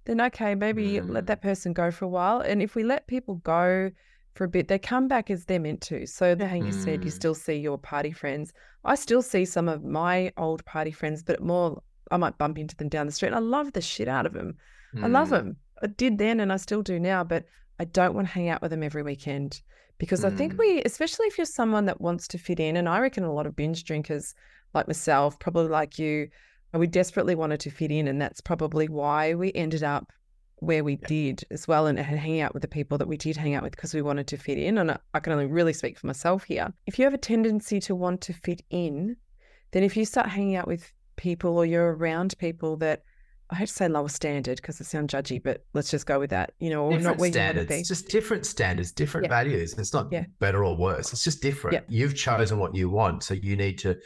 [0.05, 1.27] then okay, maybe let Mm.
[1.27, 2.41] that person go for a while.
[2.41, 3.91] And if we let people go
[4.35, 6.07] for a bit, they come back as they're meant to.
[6.07, 7.15] So, how you said, you Mm.
[7.15, 8.53] still see your party friends.
[8.85, 12.77] I still see some of my old party friends, but more, I might bump into
[12.77, 13.29] them down the street.
[13.29, 14.57] And I love the shit out of them.
[15.01, 15.31] I love Mm.
[15.31, 15.57] them.
[15.83, 17.45] I did then and I still do now, but
[17.79, 19.63] I don't want to hang out with them every weekend
[19.99, 20.59] because I think Mm.
[20.59, 23.47] we, especially if you're someone that wants to fit in, and I reckon a lot
[23.47, 24.35] of binge drinkers
[24.75, 26.29] like myself, probably like you,
[26.73, 28.09] we desperately wanted to fit in.
[28.09, 30.11] And that's probably why we ended up
[30.57, 33.37] where we did as well and, and hanging out with the people that we did
[33.37, 34.79] hang out with because we wanted to fit in.
[34.79, 36.73] And I, I can only really speak for myself here.
[36.87, 39.17] If you have a tendency to want to fit in,
[39.73, 43.03] then if you start hanging out with people or you're around people that
[43.53, 46.31] I hate to say lower standard because it sounds judgy, but let's just go with
[46.31, 46.53] that.
[46.59, 49.29] You know, or different not where you want standards, just different standards, different Yeah.
[49.43, 49.75] values.
[49.79, 50.25] It's not Yeah.
[50.39, 51.13] better or worse.
[51.13, 51.75] It's just different.
[51.75, 51.81] Yeah.
[51.89, 53.99] You've chosen what you want, so you need to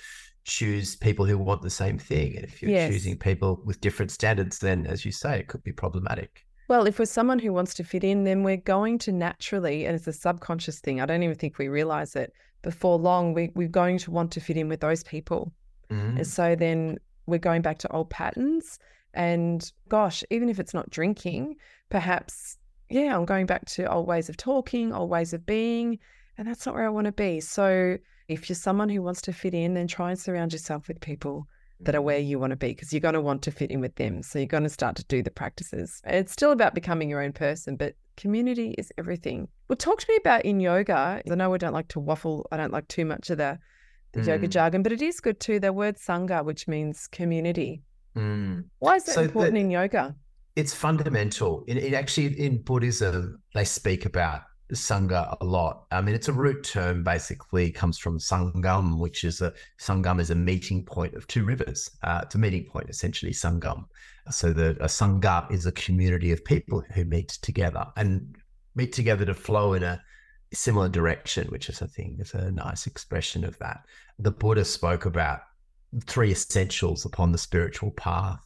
[0.44, 2.36] choose people who want the same thing.
[2.36, 2.90] And if you're Yes.
[2.90, 6.44] choosing people with different standards, then as you say, it could be problematic.
[6.68, 9.94] Well, if we're someone who wants to fit in, then we're going to naturally, and
[9.94, 11.00] it's a subconscious thing.
[11.00, 12.32] I don't even think we realize it.
[12.62, 15.52] Before long, we, we're going to want to fit in with those people.
[15.90, 16.16] Mm.
[16.16, 18.80] And so then we're going back to old patterns.
[19.16, 21.56] And gosh, even if it's not drinking,
[21.88, 22.58] perhaps,
[22.90, 25.98] yeah, I'm going back to old ways of talking, old ways of being.
[26.38, 27.40] And that's not where I want to be.
[27.40, 27.96] So
[28.28, 31.48] if you're someone who wants to fit in, then try and surround yourself with people
[31.80, 33.80] that are where you want to be because you're going to want to fit in
[33.80, 34.22] with them.
[34.22, 36.02] So you're going to start to do the practices.
[36.06, 39.48] It's still about becoming your own person, but community is everything.
[39.68, 41.22] Well, talk to me about in yoga.
[41.30, 42.46] I know we don't like to waffle.
[42.52, 43.58] I don't like too much of the,
[44.12, 44.50] the yoga Mm.
[44.50, 45.58] jargon, but it is good too.
[45.60, 47.82] The word sangha, which means community.
[48.16, 48.64] Mm.
[48.78, 50.14] Why is that So important in yoga?
[50.56, 51.64] It's fundamental.
[51.66, 55.84] It, it actually in Buddhism they speak about sangha a lot.
[55.92, 57.04] I mean, it's a root term.
[57.04, 61.90] Basically, comes from sangam, which is a sangam is a meeting point of two rivers.
[62.02, 63.84] Uh, it's a meeting point, essentially sangam.
[64.30, 68.34] So the a sangha is a community of people who meet together and
[68.74, 70.00] meet together to flow in a
[70.52, 73.84] similar direction, which is, I think, is a nice expression of that.
[74.18, 75.40] The Buddha spoke about
[76.06, 78.40] three essentials upon the spiritual path.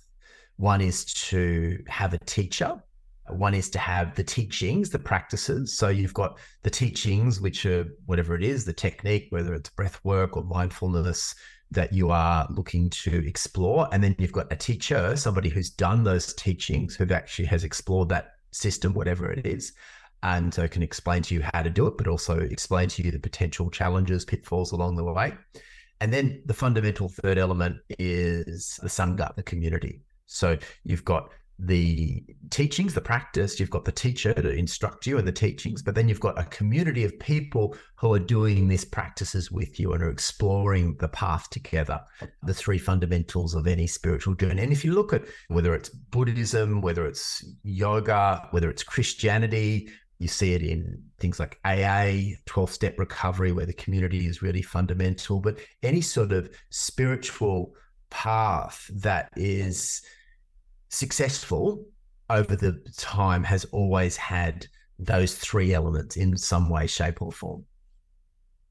[0.57, 2.83] One is to have a teacher.
[3.29, 5.77] One is to have the teachings, the practices.
[5.77, 10.01] So you've got the teachings, which are whatever it is, the technique, whether it's breath
[10.05, 11.35] work or mindfulness
[11.71, 13.89] that you are looking to explore.
[13.93, 18.09] And then you've got a teacher, somebody who's done those teachings, who actually has explored
[18.09, 19.73] that system, whatever it is
[20.23, 23.11] and so can explain to you how to do it, but also explain to you
[23.11, 25.35] the potential challenges, pitfalls along the way.
[26.01, 30.01] And then the fundamental third element is the Sangha, the community.
[30.27, 31.31] So you've got
[31.63, 35.95] the teachings, the practice, you've got the teacher to instruct you and the teachings, but
[35.95, 40.03] then you've got a community of people who are doing these practices with you and
[40.03, 42.01] are exploring the path together,
[42.45, 44.63] the three fundamentals of any spiritual journey.
[44.63, 50.29] And if you look at whether it's Buddhism, whether it's yoga, whether it's Christianity, you
[50.29, 55.41] see it in things like AA, 12 step recovery, where the community is really fundamental,
[55.41, 57.73] but any sort of spiritual
[58.11, 60.03] path that is
[60.91, 61.87] successful
[62.29, 64.67] over the time has always had
[64.99, 67.65] those three elements in some way, shape, or form.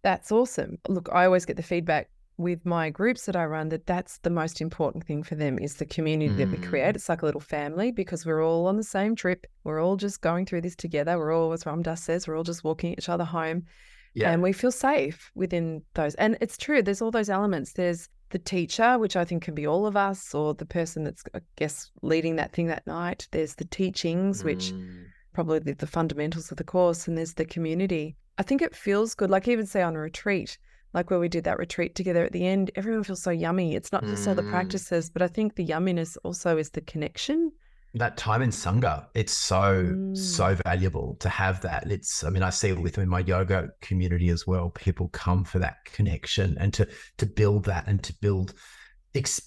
[0.03, 0.77] That's awesome.
[0.87, 4.29] Look, I always get the feedback with my groups that I run that that's the
[4.29, 6.37] most important thing for them is the community mm.
[6.37, 6.93] that we create.
[6.93, 6.95] Mm.
[6.95, 9.45] It's like a little family because we're all on the same trip.
[9.65, 11.17] We're all just going through this together.
[11.17, 13.65] We're all, as Ram Dass says, we're all just walking each other home.
[14.13, 14.31] Yeah.
[14.31, 16.15] And we feel safe within those.
[16.15, 17.73] And it's true, there's all those elements.
[17.73, 21.23] There's the teacher, which I think can be all of us, or the person that's,
[21.33, 23.27] I guess, leading that thing that night.
[23.31, 25.03] There's the teachings, which mm.
[25.33, 28.15] probably the, the fundamentals of the course, and there's the community.
[28.37, 29.29] I think it feels good.
[29.29, 30.57] Like even say on a retreat,
[30.93, 33.75] like where we did that retreat together at the end, everyone feels so yummy.
[33.75, 34.29] It's not just mm.
[34.29, 37.51] all the practices, but I think the yumminess also is the connection.
[37.95, 40.15] That time in Sangha, it's so, mm.
[40.15, 41.91] so valuable to have that.
[41.91, 44.69] It's, I mean, I see it within my yoga community as well.
[44.69, 48.53] People come for that connection and to to build that and to build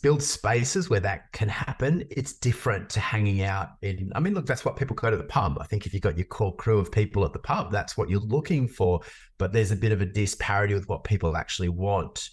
[0.03, 2.05] build spaces where that can happen.
[2.11, 4.11] It's different to hanging out in.
[4.15, 5.59] I mean, look, that's what people go to the pub.
[5.61, 8.11] I think if you've got your core crew of people at the pub, that's what
[8.11, 9.01] you're looking for.
[9.39, 12.29] But there's a bit of a disparity with what people actually want.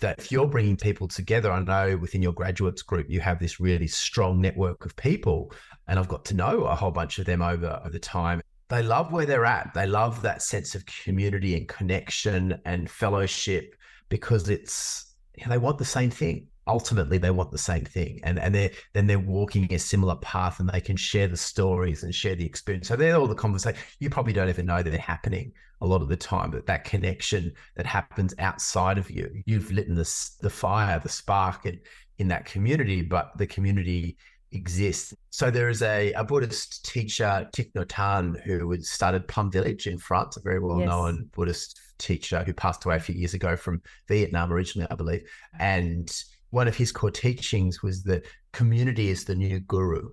[0.00, 3.60] That if you're bringing people together, I know within your graduates group, you have this
[3.60, 5.52] really strong network of people.
[5.88, 8.42] And I've got to know a whole bunch of them over, over time.
[8.68, 9.72] They love where they're at.
[9.72, 13.74] They love that sense of community and connection and fellowship
[14.08, 18.20] because it's, you know, they want the same thing ultimately they want the same thing
[18.22, 22.02] and and they're then they're walking a similar path and they can share the stories
[22.02, 24.90] and share the experience so they're all the conversation you probably don't even know that
[24.90, 29.30] they're happening a lot of the time but that connection that happens outside of you
[29.44, 31.78] you've lit the, the fire the spark in,
[32.18, 34.16] in that community but the community
[34.52, 39.86] exists so there is a, a buddhist teacher Thich Nhat Hanh who started plum village
[39.86, 41.24] in france a very well known yes.
[41.34, 46.24] buddhist teacher who passed away a few years ago from vietnam originally i believe and
[46.54, 50.08] one of his core teachings was that community is the new guru.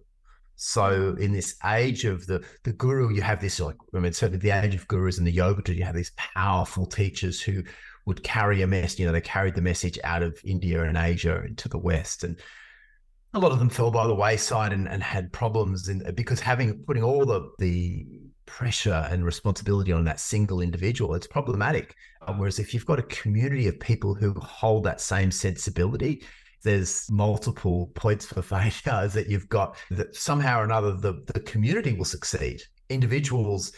[0.55, 4.39] So in this age of the the guru, you have this like I mean certainly
[4.39, 7.63] the age of gurus and the yoga you have these powerful teachers who
[8.07, 8.99] would carry a message.
[8.99, 12.39] You know, they carried the message out of India and Asia into the West, and
[13.35, 16.83] a lot of them fell by the wayside and, and had problems in because having
[16.85, 18.07] putting all the the
[18.57, 21.95] pressure and responsibility on that single individual, it's problematic.
[22.27, 26.23] Um, whereas if you've got a community of people who hold that same sensibility,
[26.61, 31.93] there's multiple points for failure that you've got that somehow or another the, the community
[31.93, 32.61] will succeed.
[32.89, 33.71] Individuals,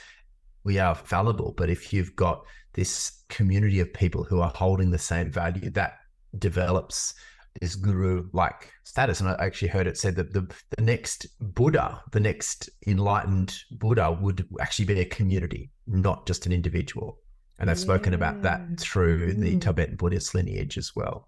[0.63, 4.97] we are fallible, but if you've got this community of people who are holding the
[4.97, 5.99] same value, that
[6.39, 7.13] develops
[7.61, 9.19] this guru like status.
[9.19, 14.11] And I actually heard it said that the, the next Buddha, the next enlightened Buddha
[14.11, 17.19] would actually be a community, not just an individual.
[17.59, 17.83] And I've yeah.
[17.83, 19.39] spoken about that through mm.
[19.39, 21.27] the Tibetan Buddhist lineage as well.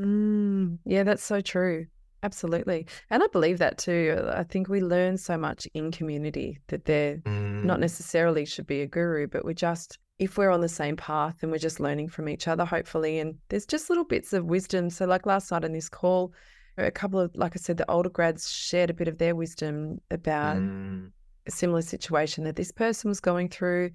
[0.00, 0.78] Mm.
[0.84, 1.86] Yeah, that's so true.
[2.22, 2.86] Absolutely.
[3.10, 4.20] And I believe that too.
[4.32, 7.62] I think we learn so much in community that there mm.
[7.62, 11.42] not necessarily should be a guru, but we're just if we're on the same path
[11.42, 14.88] and we're just learning from each other, hopefully, and there's just little bits of wisdom.
[14.88, 16.32] So, like last night in this call,
[16.78, 20.00] a couple of, like I said, the older grads shared a bit of their wisdom
[20.10, 21.10] about mm.
[21.46, 23.90] a similar situation that this person was going through,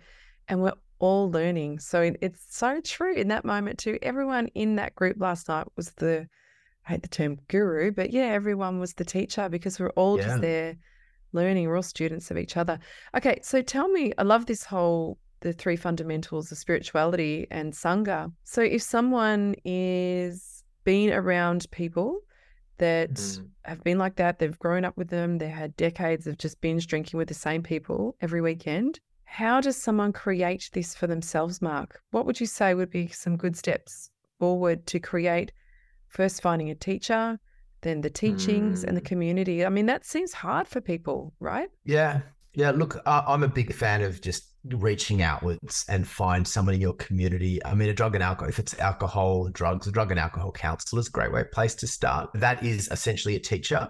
[0.48, 1.80] and we're all learning.
[1.80, 3.98] So, it, it's so true in that moment, too.
[4.04, 6.28] Everyone in that group last night was the,
[6.86, 10.26] I hate the term guru, but yeah, everyone was the teacher because we're all yeah.
[10.26, 10.76] just there
[11.34, 11.68] learning.
[11.68, 12.78] We're all students of each other.
[13.16, 18.32] Okay, so tell me, I love this whole the three fundamentals of spirituality and sangha.
[18.44, 22.20] So if someone is being around people
[22.78, 23.48] that mm.
[23.64, 26.88] have been like that, they've grown up with them, they had decades of just binge
[26.88, 29.00] drinking with the same people every weekend.
[29.26, 32.02] How does someone create this for themselves, Mark?
[32.12, 35.52] What would you say would be some good steps forward to create
[36.08, 37.40] first finding a teacher,
[37.82, 38.88] then the teachings mm.
[38.88, 39.08] and the hmm.
[39.08, 39.66] community?
[39.66, 41.70] I mean, that seems hard for people, right?
[41.86, 42.22] Yeah.
[42.54, 42.72] Yeah.
[42.72, 47.64] Look, I'm a big fan of just reaching outwards and find someone in your community.
[47.66, 51.00] I mean, a drug and alcohol, if it's alcohol, drugs, a drug and alcohol counselor
[51.00, 52.30] is a great way, place to start.
[52.34, 53.90] That is essentially a teacher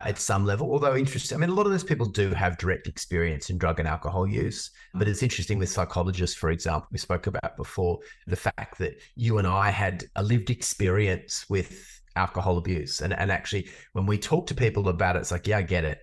[0.00, 1.36] at some level, although interesting.
[1.36, 4.26] I mean, a lot of those people do have direct experience in drug and alcohol
[4.26, 9.00] use, but it's interesting with psychologists, for example, we spoke about before, the fact that
[9.14, 13.00] you and I had a lived experience with alcohol abuse.
[13.00, 15.84] And, and actually, when we talk to people about it, it's like, yeah, I get
[15.84, 16.00] it.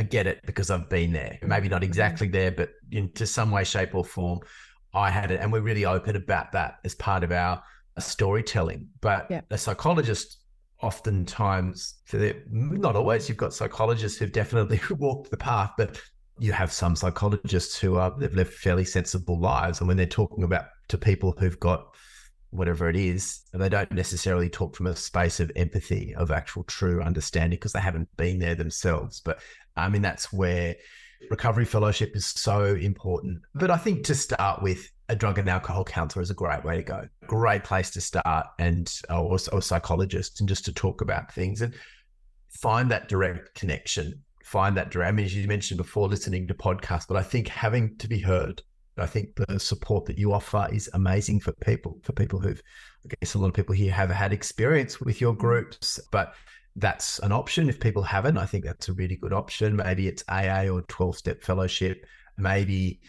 [0.00, 1.38] I get it because I've been there.
[1.42, 1.90] Maybe not mm-hmm.
[1.90, 4.40] exactly there, but into some way, shape, or form,
[4.94, 5.40] I had it.
[5.40, 7.62] And we're really open about that as part of our
[7.98, 8.88] uh, storytelling.
[9.02, 9.42] But yeah.
[9.50, 10.38] a psychologist,
[10.82, 16.00] oftentimes, mm, not always, you've got psychologists who've definitely walked the path, but
[16.38, 19.80] you have some psychologists who are they've lived fairly sensible lives.
[19.80, 21.94] And when they're talking about to people who've got
[22.52, 27.02] whatever it is, they don't necessarily talk from a space of empathy, of actual true
[27.02, 29.20] understanding, because they haven't been there themselves.
[29.20, 29.40] But
[29.80, 30.76] I mean, that's where
[31.30, 33.42] recovery fellowship is so important.
[33.54, 36.76] But I think to start with, a drug and alcohol counselor is a great way
[36.76, 37.08] to go.
[37.26, 41.62] Great place to start, and uh, or, or psychologist, and just to talk about things
[41.62, 41.74] and
[42.48, 44.22] find that direct connection.
[44.44, 45.08] Find that direct.
[45.08, 48.20] I mean, as you mentioned before, listening to podcasts, but I think having to be
[48.20, 48.62] heard.
[48.98, 51.98] I think the support that you offer is amazing for people.
[52.02, 52.62] For people who've,
[53.04, 56.34] I guess, a lot of people here have had experience with your groups, but
[56.76, 57.68] that's an option.
[57.68, 59.76] If people haven't, I think that's a really good option.
[59.76, 62.06] Maybe it's AA or 12 step fellowship.
[62.38, 63.00] Maybe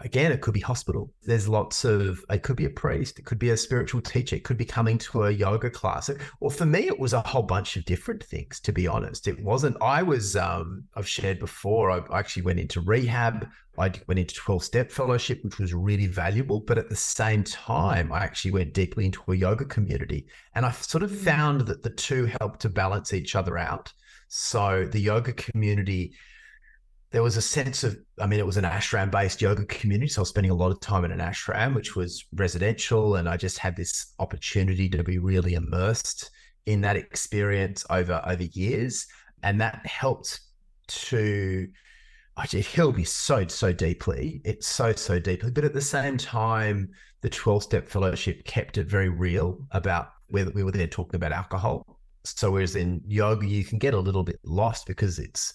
[0.00, 1.12] again, it could be hospital.
[1.22, 4.44] There's lots of, it could be a priest, it could be a spiritual teacher, it
[4.44, 6.10] could be coming to a yoga class.
[6.40, 9.28] Or for me, it was a whole bunch of different things, to be honest.
[9.28, 13.48] It wasn't, I was, um, I've shared before, I actually went into rehab.
[13.78, 16.60] I went into 12 step fellowship, which was really valuable.
[16.60, 20.26] But at the same time, I actually went deeply into a yoga community.
[20.54, 21.16] And I sort of mm.
[21.16, 23.92] found that the two helped to balance each other out.
[24.28, 26.12] So the yoga community,
[27.10, 30.08] there was a sense of, I mean, it was an ashram based yoga community.
[30.08, 33.16] So I was spending a lot of time in an ashram, which was residential.
[33.16, 36.30] And I just had this opportunity to be really immersed
[36.66, 39.06] in that experience over, over years.
[39.42, 40.40] And that helped
[40.86, 41.68] to,
[42.38, 44.40] it healed me so, so deeply.
[44.44, 45.50] It's so, so deeply.
[45.50, 46.90] But at the same time,
[47.22, 51.32] the 12 step fellowship kept it very real about whether we were there talking about
[51.32, 51.98] alcohol.
[52.24, 55.52] So whereas in yoga, you can get a little bit lost because it's,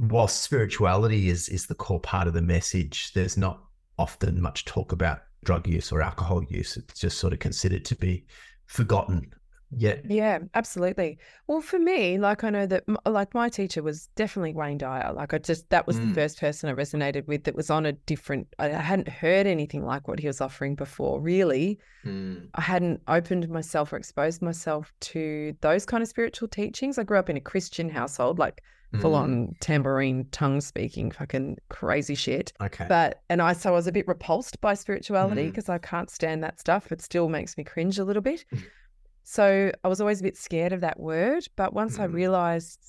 [0.00, 3.62] whilst spirituality is is the core part of the message, there's not
[3.98, 6.76] often much talk about drug use or alcohol use.
[6.76, 8.24] It's just sort of considered to be
[8.66, 9.30] forgotten.
[9.76, 9.96] Yeah.
[10.04, 11.18] Yeah, absolutely.
[11.46, 15.12] Well, for me, like I know that, like my teacher was definitely Wayne Dyer.
[15.12, 16.08] Like I just, that was mm.
[16.08, 19.84] the first person I resonated with that was on a different, I hadn't heard anything
[19.84, 21.78] like what he was offering before, really.
[22.04, 22.48] Mm.
[22.54, 26.98] I hadn't opened myself or exposed myself to those kind of spiritual teachings.
[26.98, 28.62] I grew up in a Christian household, like
[28.98, 29.56] full on mm.
[29.60, 34.06] tambourine tongue speaking fucking crazy shit okay but and i so i was a bit
[34.08, 35.74] repulsed by spirituality because mm.
[35.74, 38.44] i can't stand that stuff it still makes me cringe a little bit
[39.22, 42.00] so i was always a bit scared of that word but once mm.
[42.00, 42.80] i realized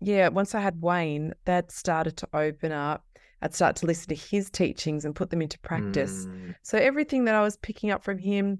[0.00, 3.04] yeah once i had wayne that started to open up
[3.42, 6.54] i'd start to listen to his teachings and put them into practice mm.
[6.62, 8.58] so everything that i was picking up from him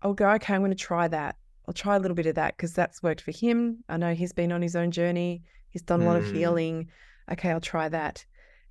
[0.00, 1.36] i'll go okay i'm going to try that
[1.70, 3.84] I'll try a little bit of that because that's worked for him.
[3.88, 5.44] I know he's been on his own journey.
[5.70, 6.26] He's done a lot mm.
[6.26, 6.88] of healing.
[7.30, 8.24] Okay, I'll try that.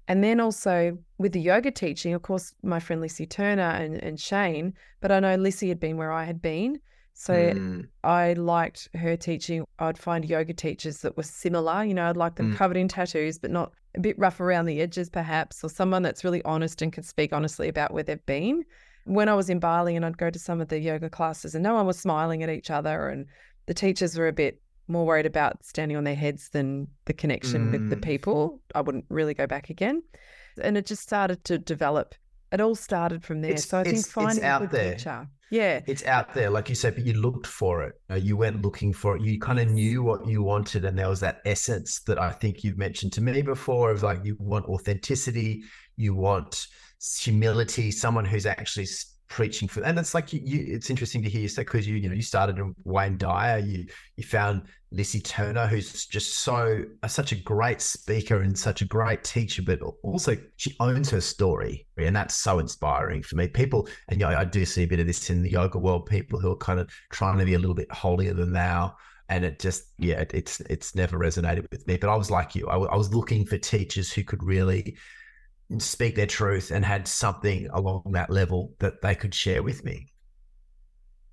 [0.08, 4.20] And then also with the yoga teaching, of course, my friend Lissy Turner and, and
[4.20, 6.80] Shane, but I know Lissy had been where I had been.
[7.14, 7.88] So mm.
[8.04, 9.66] I liked her teaching.
[9.78, 11.84] I'd find yoga teachers that were similar.
[11.84, 12.58] You know, I'd like them mm.
[12.58, 16.24] covered in tattoos, but not a bit rough around the edges, perhaps, or someone that's
[16.24, 18.64] really honest and can speak honestly about where they've been.
[19.04, 21.64] When I was in Bali and I'd go to some of the yoga classes and
[21.64, 23.26] no one was smiling at each other and
[23.66, 27.68] the teachers were a bit more worried about standing on their heads than the connection
[27.68, 27.72] mm.
[27.72, 28.02] with the mm.
[28.02, 30.04] people, I wouldn't really go back again.
[30.62, 32.16] And it just started to develop.
[32.52, 33.52] It all started from there.
[33.52, 34.96] It's, so I think finding a good there.
[34.96, 35.28] teacher.
[35.52, 35.82] Yeah.
[35.88, 37.94] It's out there, like you said, but you looked for it.
[38.22, 39.22] You went looking for it.
[39.24, 40.86] You kind of knew what you wanted.
[40.86, 44.20] And there was that essence that I think you've mentioned to me before of like
[44.24, 45.64] you want authenticity,
[45.96, 46.68] you want
[47.20, 48.88] humility, someone who's actually
[49.30, 51.96] preaching for and it's like you, you it's interesting to hear you say because you
[51.96, 53.86] you know you started in Wayne Dyer you
[54.18, 58.86] you found Lissy Turner who's just so uh, such a great speaker and such a
[58.86, 63.48] great teacher but also she owns her story and that's so inspiring for me.
[63.48, 66.08] People and you know, I do see a bit of this in the yoga world
[66.08, 68.96] people who are kind of trying to be a little bit holier than thou
[69.30, 71.98] and it just yeah it's it's never resonated with me.
[71.98, 74.98] But I was like you I, I was looking for teachers who could really
[75.78, 80.08] speak their truth and had something along that level that they could share with me.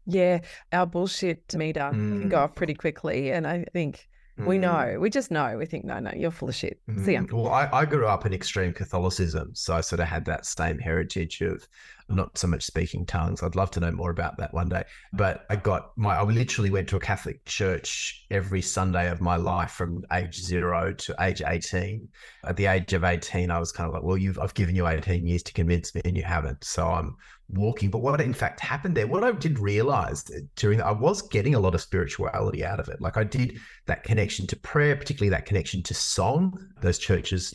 [0.04, 0.40] Yeah,
[0.72, 2.20] our bullshit meter mm.
[2.20, 3.32] can go off pretty quickly.
[3.32, 4.06] And I think
[4.38, 4.60] we mm.
[4.60, 5.56] know, we just know.
[5.56, 6.78] We think, no, no, you're full of shit.
[6.88, 7.04] Mm.
[7.04, 7.22] See ya.
[7.32, 10.78] Well, I, I, grew up in extreme Catholicism, so I sort of had that same
[10.78, 11.66] heritage of
[12.08, 13.42] not so much speaking tongues.
[13.42, 14.84] I'd love to know more about that one day.
[15.12, 19.36] But I got my, I literally went to a Catholic church every Sunday of my
[19.36, 22.08] life from age zero to age 18.
[22.44, 24.86] At the age of 18, I was kind of like, well, you've, I've given you
[24.86, 26.62] 18 years to convince me and you haven't.
[26.64, 27.16] So I'm
[27.48, 27.90] walking.
[27.90, 30.24] But what in fact happened there, what I did realize
[30.56, 33.00] during that, I was getting a lot of spirituality out of it.
[33.00, 36.58] Like I did that connection to prayer, particularly that connection to song.
[36.80, 37.54] Those churches,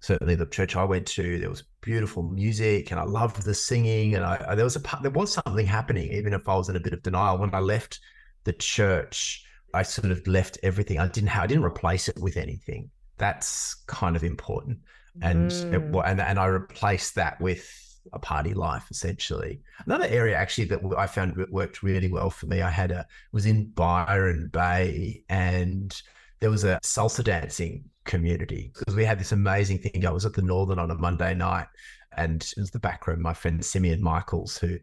[0.00, 4.14] certainly the church I went to, there was beautiful music and I loved the singing.
[4.14, 6.80] And I, there was a there was something happening, even if I was in a
[6.80, 7.38] bit of denial.
[7.38, 8.00] When I left
[8.44, 9.44] the church,
[9.74, 10.98] I sort of left everything.
[10.98, 12.90] I didn't have, I didn't replace it with anything.
[13.16, 14.78] That's kind of important.
[15.20, 15.74] And mm.
[15.74, 19.60] it, and and I replaced that with a party life essentially.
[19.84, 22.62] Another area actually that I found worked really well for me.
[22.62, 26.00] I had a was in Byron Bay and
[26.40, 30.04] there was a salsa dancing community because we had this amazing thing.
[30.04, 31.68] I was at the Northern on a Monday night
[32.16, 33.22] and it was the back room.
[33.22, 34.78] My friend Simeon Michaels, who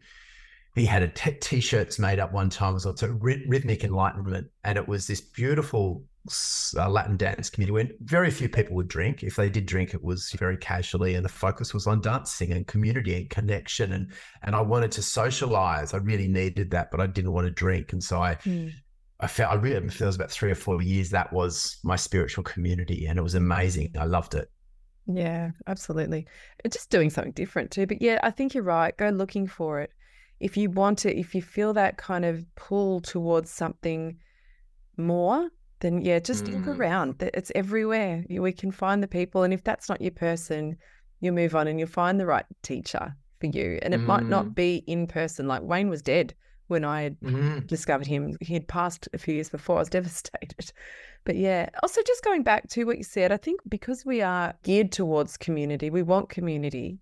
[0.76, 2.72] he had a t- t-shirts made up one time.
[2.72, 6.04] It was also rhythmic enlightenment, and it was this beautiful
[6.76, 9.24] uh, Latin dance community when very few people would drink.
[9.24, 12.68] If they did drink, it was very casually, and the focus was on dancing and
[12.68, 13.94] community and connection.
[13.94, 14.12] And
[14.44, 15.94] and I wanted to socialize.
[15.94, 18.36] I really needed that, but I didn't want to drink, and so I.
[18.36, 18.74] Mm.
[19.20, 21.96] I felt I really felt it was about three or four years that was my
[21.96, 23.96] spiritual community and it was amazing.
[23.98, 24.52] I loved it.
[25.08, 26.28] Yeah, absolutely.
[26.70, 27.86] Just doing something different too.
[27.86, 28.96] But yeah, I think you're right.
[28.98, 29.92] Go looking for it.
[30.40, 34.18] If you want to, if you feel that kind of pull towards something
[34.98, 35.50] more,
[35.80, 36.54] then yeah, just mm.
[36.54, 37.16] look around.
[37.22, 38.26] It's everywhere.
[38.30, 39.44] We can find the people.
[39.44, 40.78] And if that's not your person,
[41.22, 43.80] you move on and you'll find the right teacher for you.
[43.82, 44.06] And it mm.
[44.06, 44.56] might not mm.
[44.56, 45.48] be in person.
[45.48, 46.34] Like Wayne was dead
[46.68, 47.66] when I mm.
[47.68, 48.36] discovered him.
[48.42, 49.78] He had passed a few years before.
[49.78, 50.72] I was devastated.
[51.24, 54.54] But yeah, also just going back to what you said, I think because we are
[54.64, 57.00] geared towards community, we want community.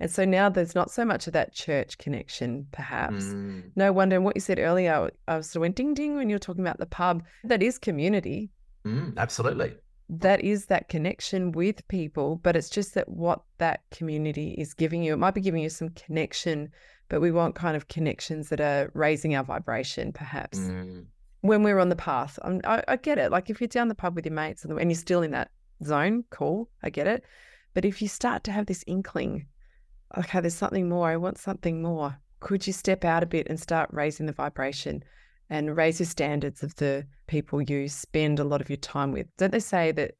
[0.00, 3.26] And so now there's not so much of that church connection, perhaps.
[3.26, 3.70] Mm.
[3.76, 4.16] No wonder.
[4.16, 6.40] And what you said earlier, I was sort of went ding ding when you were
[6.40, 7.22] talking about the pub.
[7.44, 8.50] That is community.
[8.84, 9.74] Mm, absolutely.
[10.08, 15.02] That is that connection with people, but it's just that what that community is giving
[15.02, 15.14] you.
[15.14, 16.70] It might be giving you some connection,
[17.08, 20.58] but we want kind of connections that are raising our vibration, perhaps.
[20.58, 21.06] Mm.
[21.40, 23.30] When we're on the path, I, I get it.
[23.30, 25.50] Like if you're down the pub with your mates and you're still in that
[25.82, 27.24] zone, cool, I get it.
[27.72, 29.46] But if you start to have this inkling
[30.16, 31.08] okay, there's something more.
[31.08, 32.18] I want something more.
[32.40, 35.02] Could you step out a bit and start raising the vibration
[35.50, 39.26] and raise your standards of the people you spend a lot of your time with?
[39.36, 40.12] Don't they say that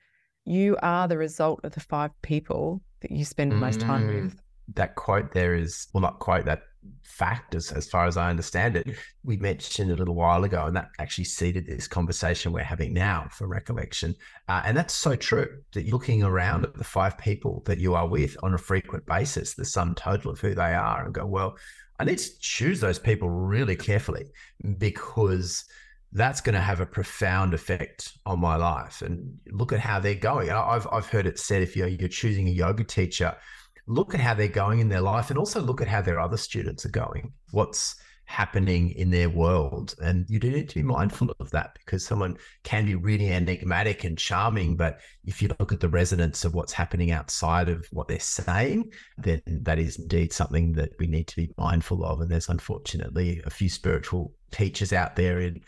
[0.45, 4.25] you are the result of the five people that you spend the most time mm.
[4.25, 4.41] with?
[4.75, 6.63] That quote there is, well, not quote, that
[7.03, 8.89] fact as, as far as I understand it.
[9.23, 13.29] We mentioned a little while ago, and that actually seeded this conversation we're having now
[13.31, 14.15] for recollection.
[14.49, 18.09] Uh, and that's so true that looking around at the five people that you are
[18.09, 21.57] with on a frequent basis, the sum total of who they are, and go, well,
[21.99, 24.27] I need to choose those people really carefully
[24.79, 25.65] because
[26.13, 29.03] that's going to have a profound effect on my life.
[29.03, 30.51] And look at how they're going.
[30.51, 33.37] I've, I've heard it said if you're, you're choosing a yoga teacher,
[33.87, 36.37] look at how they're going in their life and also look at how their other
[36.37, 37.33] students are going.
[37.51, 37.97] What's
[38.27, 39.95] happening in their world.
[40.03, 44.05] And you do need to be mindful of that because someone can be really enigmatic
[44.05, 44.77] and charming.
[44.77, 48.91] But if you look at the resonance of what's happening outside of what they're saying,
[49.19, 52.21] then that is indeed something that we need to be mindful of.
[52.21, 55.61] And there's unfortunately a few spiritual teachers out there in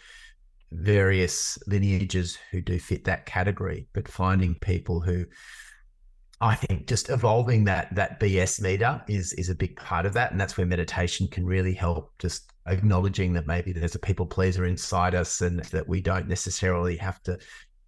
[0.73, 5.25] various lineages who do fit that category, but finding people who
[6.41, 10.33] I think just evolving that that BS meter is is a big part of that,
[10.33, 12.13] and that's where meditation can really help.
[12.19, 16.97] Just acknowledging that maybe there's a people pleaser inside us, and that we don't necessarily
[16.97, 17.39] have to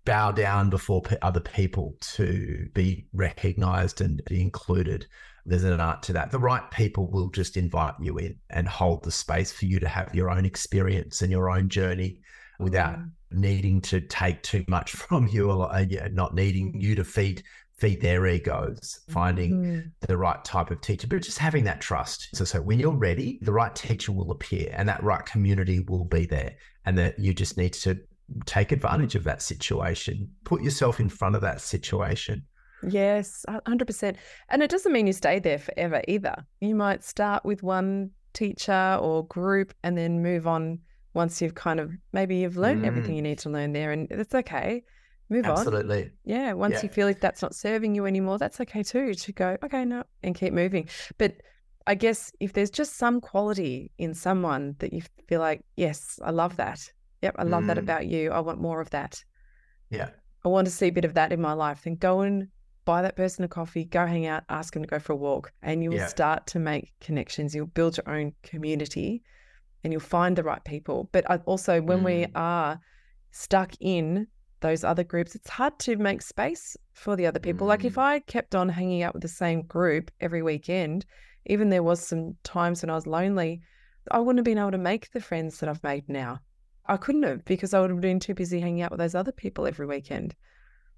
[0.07, 5.07] bow down before other people to be recognized and be included.
[5.45, 6.31] There's an art to that.
[6.31, 9.89] The right people will just invite you in and hold the space for you to
[9.89, 12.21] have your own experience and your own journey
[12.59, 13.11] without mm.
[13.31, 17.43] needing to take too much from you or uh, not needing you to feed
[17.79, 19.91] feed their egos, finding mm.
[20.01, 22.29] the right type of teacher, but just having that trust.
[22.35, 26.05] So, so when you're ready, the right teacher will appear and that right community will
[26.05, 26.57] be there.
[26.85, 27.99] And that you just need to
[28.47, 32.45] take advantage of that situation, put yourself in front of that situation.
[32.83, 34.17] Yes, 100%.
[34.49, 36.47] And it doesn't mean you stay there forever either.
[36.61, 40.81] You might start with one teacher or group and then move on
[41.15, 42.87] once you've kind of maybe you've learned mm.
[42.87, 44.85] everything you need to learn there and it's okay
[45.29, 45.53] move on.
[45.53, 46.13] Absolutely.
[46.25, 46.53] Yeah.
[46.55, 46.83] Once Yeah.
[46.85, 50.03] you feel like that's not serving you anymore, that's okay too to go, okay, no,
[50.23, 50.89] and keep moving.
[51.19, 51.35] But
[51.87, 56.31] I guess if there's just some quality in someone that you feel like, yes, I
[56.31, 56.81] love that.
[57.23, 57.81] Yep, I love that Mm.
[57.81, 58.31] about you.
[58.31, 59.23] I want more of that.
[59.91, 60.11] Yeah.
[60.45, 61.83] I want to see a bit of that in my life.
[61.85, 62.49] Then go and
[62.85, 65.53] buy that person a coffee, go hang out, ask them to go for a walk,
[65.63, 66.07] and you will Yeah.
[66.07, 67.55] start to make connections.
[67.55, 69.23] You'll build your own community
[69.85, 71.09] and you'll find the right people.
[71.13, 72.31] But also, when we Mm.
[72.35, 72.81] are
[73.31, 74.27] stuck in
[74.61, 77.67] those other groups, it's hard to make space for the other people.
[77.67, 78.03] Like if Mm.
[78.03, 81.07] I kept on hanging out with the same group every weekend,
[81.47, 83.61] even there was some times when I was lonely,
[84.11, 86.41] I wouldn't have been able to make the friends that I've made now.
[86.87, 89.33] I couldn't have because I would have been too busy hanging out with those other
[89.33, 90.35] people every weekend.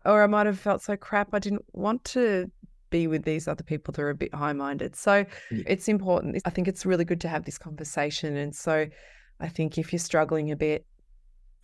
[0.04, 2.50] Or I might have felt so crap I didn't want to
[2.90, 4.96] be with these other people that are a bit high minded.
[4.96, 5.62] So Yeah.
[5.66, 6.40] it's important.
[6.44, 8.36] I think it's really good to have this conversation.
[8.36, 8.86] And so
[9.40, 10.86] I think if you're struggling a bit,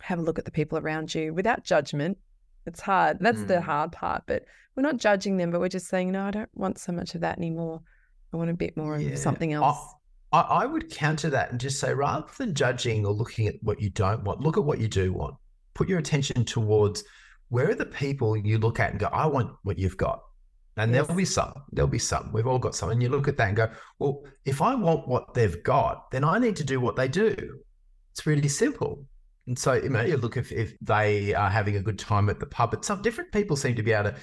[0.01, 2.17] have a look at the people around you without judgment.
[2.65, 3.17] It's hard.
[3.19, 3.61] That's the Mm.
[3.63, 4.23] hard part.
[4.27, 4.43] But
[4.75, 7.21] we're not judging them, but we're just saying, no, I don't want so much of
[7.21, 7.81] that anymore.
[8.33, 9.11] I want a bit more Yeah.
[9.11, 9.77] of something else.
[10.33, 13.79] I, I would counter that and just say rather than judging or looking at what
[13.81, 15.35] you don't want, look at what you do want.
[15.73, 17.03] Put your attention towards
[17.49, 20.19] where are the people you look at and go, I want what you've got.
[20.75, 21.07] And Yes.
[21.07, 22.31] there'll be some, there'll be some.
[22.33, 22.89] We've all got some.
[22.89, 26.23] And you look at that and go, well, if I want what they've got, then
[26.25, 27.61] I need to do what they do.
[28.11, 29.05] It's really simple.
[29.47, 32.45] And so, you know, look if, if they are having a good time at the
[32.45, 34.17] pub, but some different people seem to be able to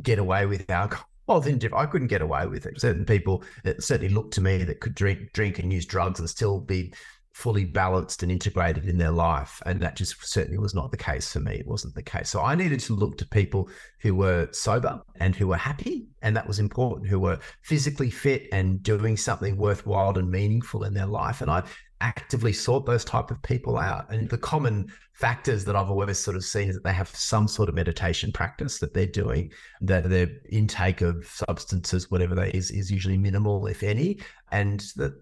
[0.00, 1.06] get away with alcohol.
[1.42, 2.80] Than diff- I couldn't get away with it.
[2.80, 6.28] Certain people that certainly looked to me that could drink, drink and use drugs and
[6.28, 6.92] still be
[7.34, 9.62] fully balanced and integrated in their life.
[9.64, 11.54] And that just certainly was not the case for me.
[11.54, 12.30] It wasn't the case.
[12.30, 16.08] So I needed to look to people who were sober and who were happy.
[16.22, 20.94] And that was important, who were physically fit and doing something worthwhile and meaningful in
[20.94, 21.42] their life.
[21.42, 21.62] And I
[22.00, 24.10] actively sought those type of people out.
[24.10, 27.46] And the common factors that I've always sort of seen is that they have some
[27.46, 32.70] sort of meditation practice that they're doing, that their intake of substances, whatever that is,
[32.70, 34.18] is usually minimal, if any.
[34.50, 35.12] And that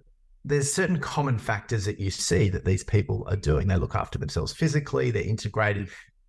[0.44, 3.66] there's certain common factors that you see that these people are doing.
[3.66, 5.88] They look after themselves physically, they're integrated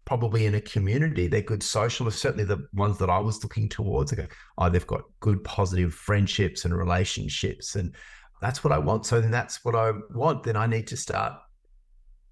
[0.09, 1.27] probably in a community.
[1.27, 4.11] They're good socialists, certainly the ones that I was looking towards.
[4.11, 4.25] I go,
[4.57, 7.75] oh, they've got good positive friendships and relationships.
[7.75, 7.93] And
[8.41, 9.05] that's what I want.
[9.05, 10.43] So then that's what I want.
[10.43, 11.33] Then I need to start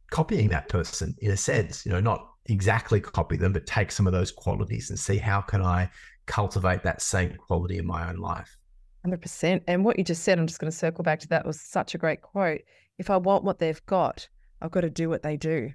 [0.09, 4.07] copying that person in a sense, you know, not exactly copy them, but take some
[4.07, 5.89] of those qualities and see how can I
[6.25, 8.57] cultivate that same quality in my own life.
[9.05, 9.61] 100%.
[9.67, 11.95] And what you just said, I'm just going to circle back to that, was such
[11.95, 12.61] a great quote.
[12.97, 14.27] If I want what they've got,
[14.61, 15.71] I've got to do what they do.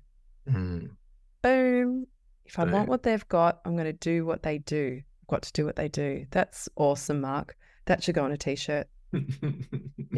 [0.49, 0.91] Mm.
[1.43, 2.07] Boom.
[2.45, 2.73] If I Boom.
[2.73, 5.01] want what they've got, I'm going to do what they do.
[5.23, 6.27] I've got to do what they do.
[6.31, 7.57] That's awesome, Mark.
[7.87, 8.89] That should go on a t shirt.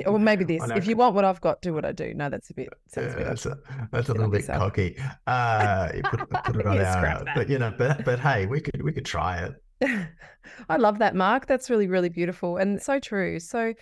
[0.06, 0.62] Or maybe this.
[0.70, 2.14] If you want what I've got, do what I do.
[2.14, 3.58] No, that's a bit, sounds Yeah, that's a,
[3.92, 4.58] that's a little bit yourself.
[4.62, 4.96] cocky.
[5.26, 8.82] Uh, you put, put it on our, but you know, but but hey, we could
[8.82, 10.08] we could try it.
[10.68, 11.46] I love that, Mark.
[11.46, 13.38] That's really, really beautiful and so true.
[13.40, 13.74] So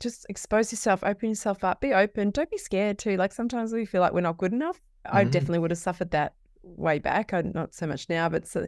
[0.00, 2.30] just expose yourself, open yourself up, be open.
[2.30, 3.16] Don't be scared too.
[3.16, 4.80] Like sometimes we feel like we're not good enough.
[5.04, 5.30] I Mhm.
[5.30, 7.32] definitely would have suffered that way back.
[7.32, 8.66] I not so much now, but so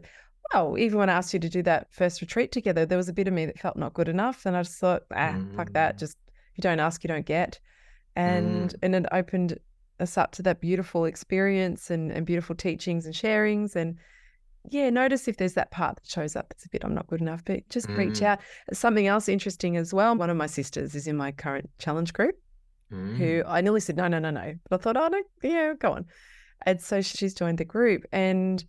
[0.51, 3.13] well, even when I asked you to do that first retreat together, there was a
[3.13, 4.45] bit of me that felt not good enough.
[4.45, 5.95] And I just thought, ah, fuck that.
[5.95, 5.99] Mm.
[5.99, 6.17] Just
[6.51, 7.59] if you don't ask, you don't get.
[8.15, 9.57] And and it opened
[9.99, 13.97] us up to that beautiful experience and, and beautiful teachings and sharings and
[14.69, 16.47] yeah, notice if there's that part that shows up.
[16.51, 18.27] It's a bit, I'm not good enough, but just reach Mm.
[18.27, 18.39] out.
[18.71, 20.15] Something else interesting as well.
[20.15, 22.35] One of my sisters is in my current challenge group
[22.91, 23.17] Mm.
[23.17, 24.53] who I nearly said, no, no, no, no.
[24.69, 26.05] But I thought, oh, no, yeah, go on.
[26.65, 28.63] And so she's joined the group and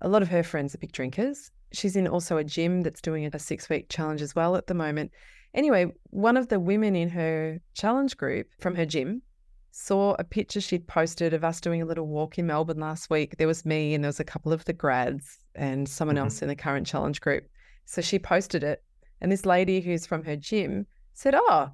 [0.00, 1.50] a lot of her friends are big drinkers.
[1.72, 4.74] She's in also a gym that's doing a six week challenge as well at the
[4.74, 5.10] moment.
[5.54, 9.22] Anyway, one of the women in her challenge group from her gym
[9.70, 13.36] saw a picture she'd posted of us doing a little walk in Melbourne last week.
[13.36, 16.20] There was me and there was a couple of the grads and someone Mhm.
[16.20, 17.48] else in the current challenge group.
[17.84, 18.82] So she posted it.
[19.20, 21.70] And this lady who's from her gym said, Oh,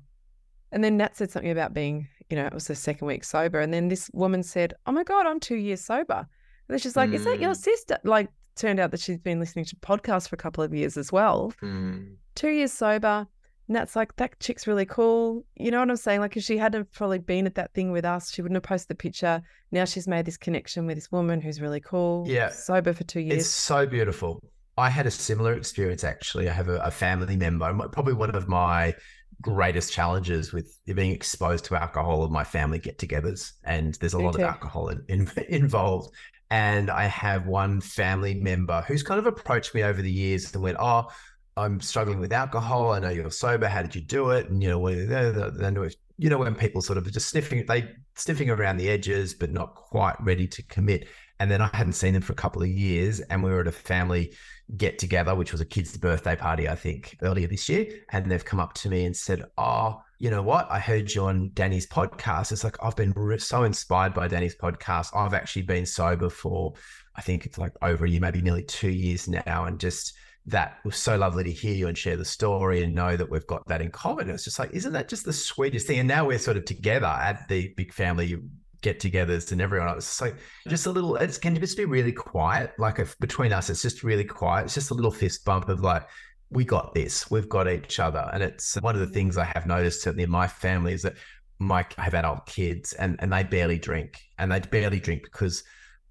[0.72, 3.61] and then Nat said something about being, you know, it was the second week sober.
[3.61, 6.27] And then this woman said, Oh my God, I'm two years sober.
[6.69, 7.57] And she's like, Is that your Mm.
[7.57, 7.99] sister?
[8.05, 11.11] Like, turned out that she's been listening to podcasts for a couple of years as
[11.12, 11.53] well.
[11.62, 12.15] Mm.
[12.35, 13.27] Two years sober.
[13.69, 15.45] And that's like, That chick's really cool.
[15.57, 16.21] You know what I'm saying?
[16.21, 18.89] Like, if she hadn't probably been at that thing with us, she wouldn't have posted
[18.89, 19.43] the picture.
[19.73, 22.25] Now she's made this connection with this woman who's really cool.
[22.27, 22.51] Yeah.
[22.51, 23.41] Sober for two years.
[23.41, 24.41] It's so beautiful.
[24.77, 26.49] I had a similar experience actually.
[26.49, 28.95] I have a, a family member, probably one of my
[29.41, 34.25] greatest challenges with being exposed to alcohol of my family get-togethers, and there's a Me
[34.25, 34.43] lot too.
[34.43, 36.12] of alcohol in, in, involved.
[36.55, 40.63] And I have one family member who's kind of approached me over the years and
[40.63, 41.11] went, "Oh,
[41.57, 42.93] I'm struggling with alcohol.
[42.93, 43.67] I know you're sober.
[43.67, 45.51] How did you do it?" And you know, when- uh,
[45.83, 49.51] if- you know when people sort of just sniffing, they sniffing around the edges, but
[49.51, 51.09] not quite ready to commit.
[51.41, 53.19] And then I hadn't seen them for a couple of years.
[53.19, 54.33] And we were at a family
[54.77, 57.87] get together, which was a kid's birthday party, I think, earlier this year.
[58.11, 60.67] And they've come up to me and said, Oh, you know what?
[60.71, 62.53] I heard you on Danny's podcast.
[62.53, 65.15] It's like, I've been so inspired by Danny's podcast.
[65.15, 66.75] I've actually been sober for,
[67.17, 69.65] I think it's like over a year, maybe nearly two years now.
[69.65, 70.15] And just,
[70.47, 73.47] that was so lovely to hear you and share the story and know that we've
[73.47, 74.29] got that in common.
[74.29, 75.99] It's just like, isn't that just the sweetest thing?
[75.99, 78.39] And now we're sort of together at the big family
[78.85, 80.20] get-togethers and everyone else.
[80.20, 80.37] Like
[80.68, 81.16] just a little.
[81.16, 82.72] It can just be really quiet.
[82.78, 84.66] Like if between us, it's just really quiet.
[84.66, 86.07] It's just a little fist bump of like,
[86.51, 87.30] we got this.
[87.30, 88.30] We've got each other.
[88.32, 91.14] And it's one of the things I have noticed certainly in my family is that
[91.59, 95.64] my I have adult kids and and they barely drink, and they barely drink because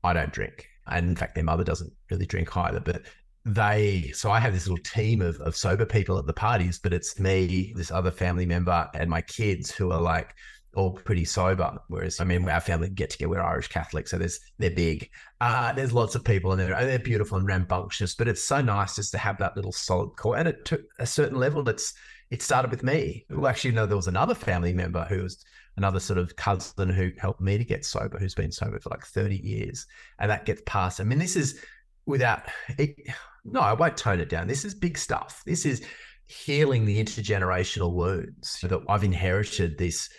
[0.03, 0.67] I don't drink.
[0.87, 2.79] And in fact, their mother doesn't really drink either.
[2.79, 3.03] But
[3.45, 6.93] they so I have this little team of, of sober people at the parties, but
[6.93, 10.33] it's me, this other family member, and my kids who are like
[10.75, 11.77] all pretty sober.
[11.87, 15.09] Whereas I mean our family get together, we're Irish Catholic, so there's they're big.
[15.41, 18.95] Uh, there's lots of people and they're they're beautiful and rambunctious, but it's so nice
[18.95, 20.37] just to have that little solid core.
[20.37, 21.93] And took a certain level it's
[22.33, 23.25] it started with me.
[23.29, 25.43] Well, actually, no, there was another family member who was
[25.77, 29.05] another sort of cousin who helped me to get sober, who's been sober for like
[29.05, 29.85] 30 years.
[30.19, 30.99] And that gets passed.
[30.99, 31.59] I mean, this is
[32.07, 32.43] without
[32.77, 32.95] it,
[33.45, 34.47] no, I won't tone it down.
[34.47, 35.43] This is big stuff.
[35.45, 35.85] This is
[36.25, 40.09] healing the intergenerational wounds that I've inherited this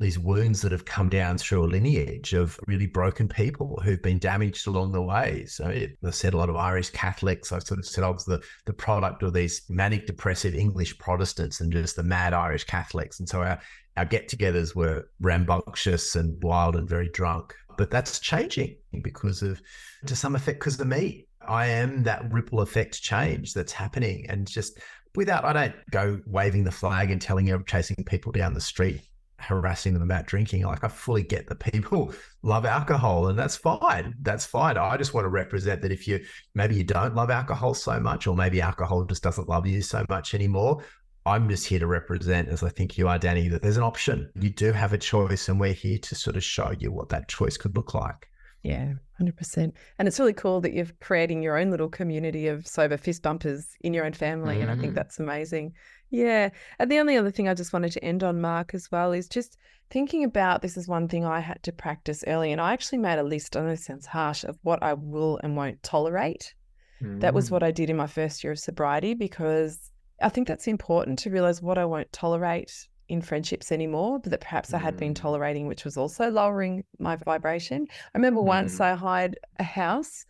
[0.00, 4.18] these wounds that have come down through a lineage of really broken people who've been
[4.18, 5.44] damaged along the way.
[5.46, 7.52] So I said a lot of Irish Catholics.
[7.52, 11.60] I sort of said I was the, the product of these manic depressive English Protestants
[11.60, 13.20] and just the mad Irish Catholics.
[13.20, 13.60] And so our,
[13.96, 17.54] our get-togethers were rambunctious and wild and very drunk.
[17.78, 19.62] But that's changing because of,
[20.06, 21.26] to some effect, because of me.
[21.46, 24.26] I am that ripple effect change that's happening.
[24.28, 24.78] And just
[25.14, 29.02] without, I don't go waving the flag and telling you chasing people down the street,
[29.44, 30.62] harassing them about drinking.
[30.64, 34.14] Like I fully get the people love alcohol and that's fine.
[34.22, 34.76] That's fine.
[34.76, 36.24] I just want to represent that if you
[36.54, 40.04] maybe you don't love alcohol so much, or maybe alcohol just doesn't love you so
[40.08, 40.82] much anymore.
[41.26, 44.30] I'm just here to represent, as I think you are, Danny, that there's an option.
[44.34, 47.28] You do have a choice, and we're here to sort of show you what that
[47.28, 48.28] choice could look like.
[48.62, 49.72] Yeah, 100%.
[49.98, 53.68] And it's really cool that you're creating your own little community of sober fist bumpers
[53.82, 54.56] in your own family.
[54.56, 54.62] Mm.
[54.62, 54.96] And I think mm.
[54.96, 55.74] that's amazing.
[56.10, 56.50] Yeah.
[56.78, 59.28] And the only other thing I just wanted to end on, Mark, as well, is
[59.28, 59.56] just
[59.90, 62.52] thinking about this is one thing I had to practice early.
[62.52, 65.40] And I actually made a list, I know it sounds harsh, of what I will
[65.42, 66.54] and won't tolerate.
[67.02, 67.20] Mm.
[67.20, 67.66] That was what mm.
[67.66, 69.90] I did in my first year of sobriety because
[70.22, 74.40] I think that's important to realize what I won't tolerate in friendships anymore but that
[74.40, 75.16] perhaps I had been mm.
[75.16, 77.86] tolerating, which was also lowering my vibration.
[78.14, 78.44] I remember mm.
[78.44, 80.24] once I hired a house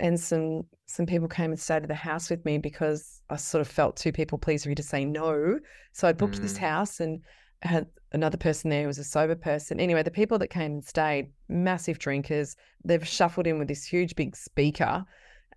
[0.00, 3.60] and some some people came and stayed at the house with me because I sort
[3.60, 5.58] of felt too people pleasery to say no.
[5.92, 6.42] So I booked mm.
[6.42, 7.20] this house and
[7.62, 9.80] had another person there who was a sober person.
[9.80, 14.16] Anyway, the people that came and stayed, massive drinkers, they've shuffled in with this huge
[14.16, 15.04] big speaker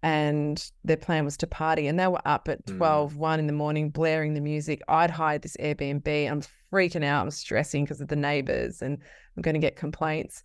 [0.04, 3.18] and their plan was to party and they were up at 12 mm.
[3.18, 6.42] 1 in the morning blaring the music i'd hired this airbnb i'm
[6.72, 8.98] freaking out i'm stressing because of the neighbors and
[9.36, 10.44] i'm going to get complaints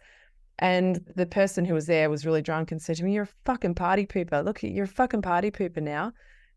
[0.59, 3.45] and the person who was there was really drunk and said to me you're a
[3.45, 6.13] fucking party pooper look you're a fucking party pooper now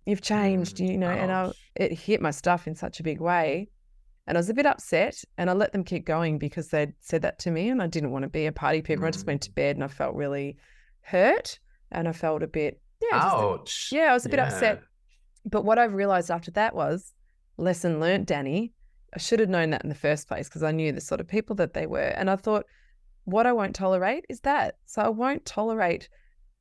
[0.09, 0.91] you've changed mm.
[0.91, 3.69] you know and I, it hit my stuff in such a big way
[4.29, 7.23] and I was a bit upset and I let them keep going because they'd said
[7.23, 8.99] that to me and I didn't want to be a party pooper.
[8.99, 9.07] Mm.
[9.07, 9.55] I just went to mm.
[9.55, 10.55] bed and I felt really
[11.01, 11.57] hurt
[11.91, 13.89] and I felt a bit yeah, Ouch.
[13.91, 14.47] A, yeah, I was a bit yeah.
[14.47, 14.83] upset.
[15.45, 17.13] But what I've realized after that was
[17.57, 18.71] lesson learnt, Danny.
[19.15, 21.27] I should have known that in the first place because I knew the sort of
[21.27, 21.99] people that they were.
[21.99, 22.65] And I thought,
[23.23, 24.77] what I won't tolerate is that.
[24.85, 26.07] So I won't tolerate.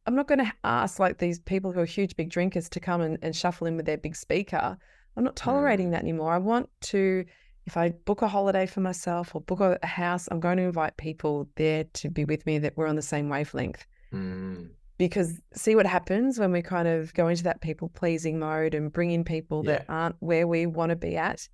[0.09, 3.03] I'm not going to ask like these people who are huge big drinkers to come
[3.03, 4.79] and, and shuffle in with their big speaker.
[5.19, 5.91] I'm not tolerating mm.
[5.91, 6.33] that anymore.
[6.33, 7.27] I want to,
[7.67, 10.97] if I book a holiday for myself or book a, house, I'm going to invite
[10.97, 13.87] people there to be with me that we're on the same wavelength.
[14.11, 18.75] Mm because see what happens when we kind of go into that people pleasing mode
[18.75, 19.73] and bring in people yeah.
[19.73, 21.49] that aren't where we want to be at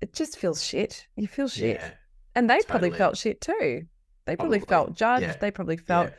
[0.00, 1.90] it just feels shit you feel shit yeah,
[2.34, 2.70] and they totally.
[2.70, 3.82] probably felt shit too
[4.24, 4.60] they probably, probably.
[4.60, 5.36] felt judged yeah.
[5.36, 6.10] they probably felt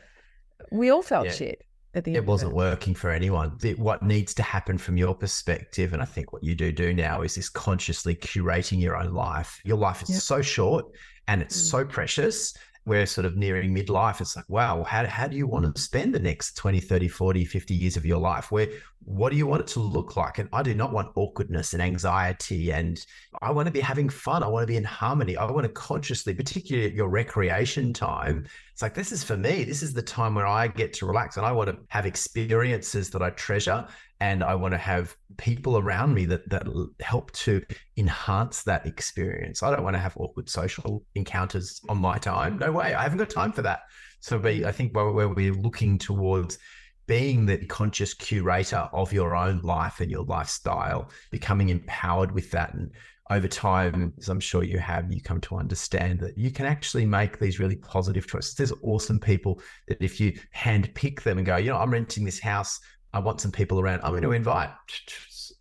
[0.70, 1.64] we all felt shit
[1.98, 2.54] at the it wasn't it.
[2.54, 6.54] working for anyone what needs to happen from your perspective and i think what you
[6.54, 10.20] do do now is this consciously curating your own life your life is yep.
[10.20, 10.86] so short
[11.26, 11.70] and it's mm.
[11.70, 12.54] so precious
[12.88, 16.14] we're sort of nearing midlife it's like wow how, how do you want to spend
[16.14, 18.50] the next 20 30 40 50 years of your life?
[18.50, 18.68] Where
[19.04, 20.38] what do you want it to look like?
[20.38, 23.04] And i do not want awkwardness and anxiety and
[23.42, 25.72] i want to be having fun i want to be in harmony i want to
[25.72, 30.34] consciously particularly your recreation time it's like this is for me this is the time
[30.34, 33.86] where i get to relax and i want to have experiences that i treasure
[34.20, 36.66] and I want to have people around me that that
[37.00, 37.62] help to
[37.96, 39.62] enhance that experience.
[39.62, 42.58] I don't want to have awkward social encounters on my time.
[42.58, 42.94] No way.
[42.94, 43.82] I haven't got time for that.
[44.20, 46.58] So we, I think where, where we're looking towards
[47.06, 52.74] being the conscious curator of your own life and your lifestyle, becoming empowered with that.
[52.74, 52.90] And
[53.30, 57.06] over time, as I'm sure you have, you come to understand that you can actually
[57.06, 58.54] make these really positive choices.
[58.54, 62.24] There's awesome people that if you hand pick them and go, you know, I'm renting
[62.24, 62.80] this house
[63.12, 64.00] I want some people around.
[64.02, 64.70] I'm going to invite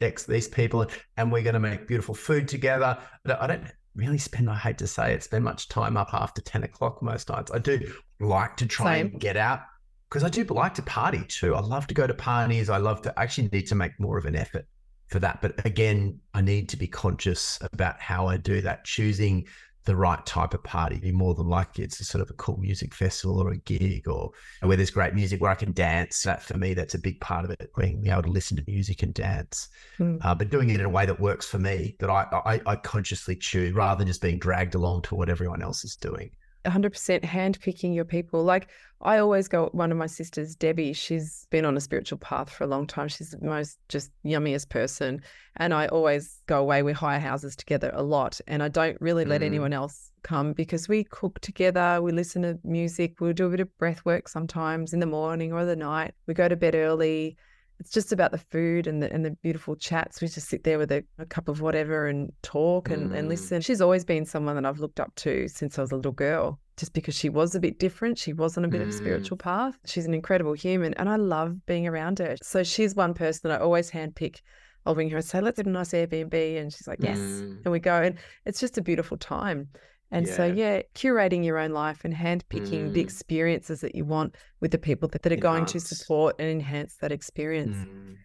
[0.02, 0.86] X these people,
[1.16, 2.98] and we're going to make beautiful food together.
[3.26, 3.64] I don't
[3.96, 4.50] really spend.
[4.50, 7.52] I hate to say it, spend much time up after ten o'clock most nights.
[7.52, 7.80] I do
[8.20, 9.08] like to try Same.
[9.08, 9.62] and get out
[10.10, 11.56] because I do like to party too.
[11.56, 12.70] I love to go to parties.
[12.70, 14.66] I love to actually need to make more of an effort
[15.08, 15.42] for that.
[15.42, 19.46] But again, I need to be conscious about how I do that, choosing
[19.88, 21.12] the right type of party.
[21.12, 24.32] More than likely, it's a sort of a cool music festival or a gig or
[24.62, 26.22] where there's great music where I can dance.
[26.24, 29.02] That for me, that's a big part of it, being able to listen to music
[29.02, 29.70] and dance.
[29.98, 30.20] Mm.
[30.24, 32.76] Uh, but doing it in a way that works for me, that I, I, I
[32.76, 36.32] consciously choose rather than just being dragged along to what everyone else is doing.
[36.66, 38.44] 100% handpicking your people.
[38.44, 38.70] Like
[39.02, 42.64] I always go, one of my sisters, Debbie, she's been on a spiritual path for
[42.64, 43.08] a long time.
[43.08, 45.22] She's the most just yummiest person.
[45.58, 46.84] And I always go away.
[46.84, 48.40] We hire houses together a lot.
[48.48, 49.46] And I don't really let mm.
[49.46, 52.02] anyone else come because we cook together.
[52.02, 53.20] We listen to music.
[53.20, 56.14] We'll do a bit of breath work sometimes in the morning or the night.
[56.26, 57.38] We go to bed early
[57.80, 60.22] it's just about the food and the and the beautiful chats.
[60.22, 63.16] We just sit there with a, a cup of whatever and talk and, mm.
[63.16, 63.62] and listen.
[63.62, 66.60] She's always been someone that I've looked up to since I was a little girl,
[66.78, 68.18] just because she was a bit different.
[68.18, 68.86] She was on a bit mm.
[68.86, 68.98] of a mm.
[68.98, 69.78] spiritual path.
[69.86, 72.36] She's an incredible human and I love being around her.
[72.42, 74.42] So she's one person that I always handpick.
[74.86, 76.62] I'll ring her and say, let's have a nice Airbnb.
[76.62, 77.18] And she's like, yes.
[77.18, 77.60] Mm.
[77.66, 78.02] And we go.
[78.02, 79.68] And it's just a beautiful time.
[80.12, 80.36] And yeah.
[80.36, 82.94] so, yeah, curating your own life and handpicking mm.
[82.94, 85.54] the experiences that you want with the people that, that are enhance.
[85.54, 87.76] going to support and enhance that experience.
[87.76, 88.16] Mm.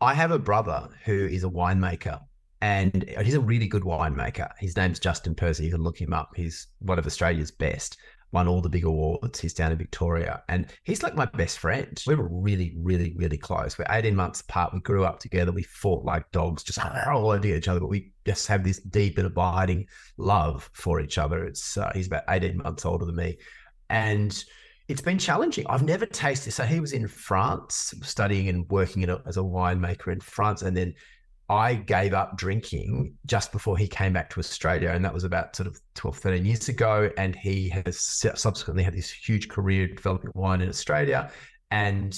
[0.00, 2.20] I have a brother who is a winemaker
[2.62, 4.50] and he's a really good winemaker.
[4.58, 5.62] His name's Justin Purser.
[5.62, 6.30] You can look him up.
[6.36, 7.98] He's one of Australia's best
[8.32, 9.40] won all the big awards.
[9.40, 12.00] He's down in Victoria and he's like my best friend.
[12.06, 13.78] We were really, really, really close.
[13.78, 14.72] We're 18 months apart.
[14.72, 15.52] We grew up together.
[15.52, 19.18] We fought like dogs, just all over each other, but we just have this deep
[19.18, 21.44] and abiding love for each other.
[21.44, 23.38] It's uh, He's about 18 months older than me.
[23.88, 24.44] And
[24.88, 25.66] it's been challenging.
[25.68, 26.52] I've never tasted.
[26.52, 30.62] So he was in France studying and working a, as a winemaker in France.
[30.62, 30.94] And then
[31.50, 34.90] I gave up drinking just before he came back to Australia.
[34.90, 37.10] And that was about sort of 12, 13 years ago.
[37.18, 41.32] And he has subsequently had this huge career developing wine in Australia.
[41.72, 42.16] And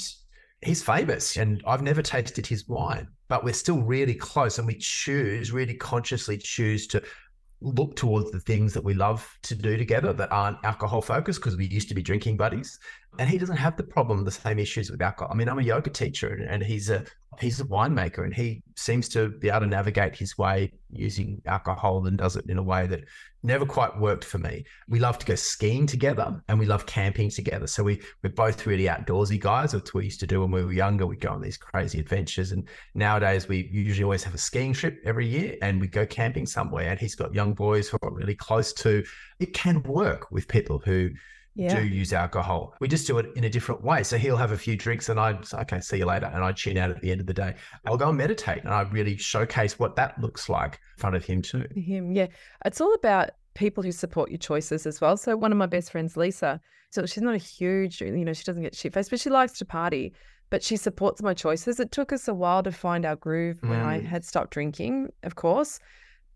[0.61, 1.39] he's famous.
[1.39, 4.59] And I've never tasted his wine, but we're still really close.
[4.59, 7.03] And we choose, really consciously choose to
[7.63, 11.57] look towards the things that we love to do together that aren't alcohol focused because
[11.57, 12.79] we used to be drinking buddies.
[13.19, 15.33] And he doesn't have the problem, the same issues with alcohol.
[15.33, 17.05] I mean, I'm a yoga teacher and he's a
[17.41, 22.07] he's a winemaker and he seems to be able to navigate his way using alcohol
[22.07, 23.05] and does it in a way that
[23.43, 24.65] never quite worked for me.
[24.89, 27.67] We love to go skiing together and we love camping together.
[27.67, 29.73] So we we're both really outdoorsy guys.
[29.73, 31.07] That's what we used to do when we were younger.
[31.07, 32.53] We'd go on these crazy adventures.
[32.53, 36.47] And nowadays we usually always have a skiing trip every year and we go camping
[36.47, 36.91] somewhere.
[36.91, 39.05] And he's got young boys who are really close to
[39.41, 41.11] it can work with people who
[41.55, 41.75] yeah.
[41.75, 42.75] do use alcohol.
[42.81, 44.03] We just do it in a different way.
[44.03, 46.27] So he'll have a few drinks and I'd say, okay, see you later.
[46.27, 47.55] And I tune out at the end of the day.
[47.87, 51.25] I'll go and meditate and I really showcase what that looks like in front of
[51.25, 51.67] him too.
[51.75, 52.29] Him, yeah.
[52.65, 55.17] It's all about people who support your choices as well.
[55.17, 58.45] So one of my best friends, Lisa, so she's not a huge, you know, she
[58.45, 60.15] doesn't get shit faced, but she likes to party.
[60.51, 61.81] But she supports my choices.
[61.81, 63.87] It took us a while to find our groove when mm.
[63.87, 65.81] I had stopped drinking, of course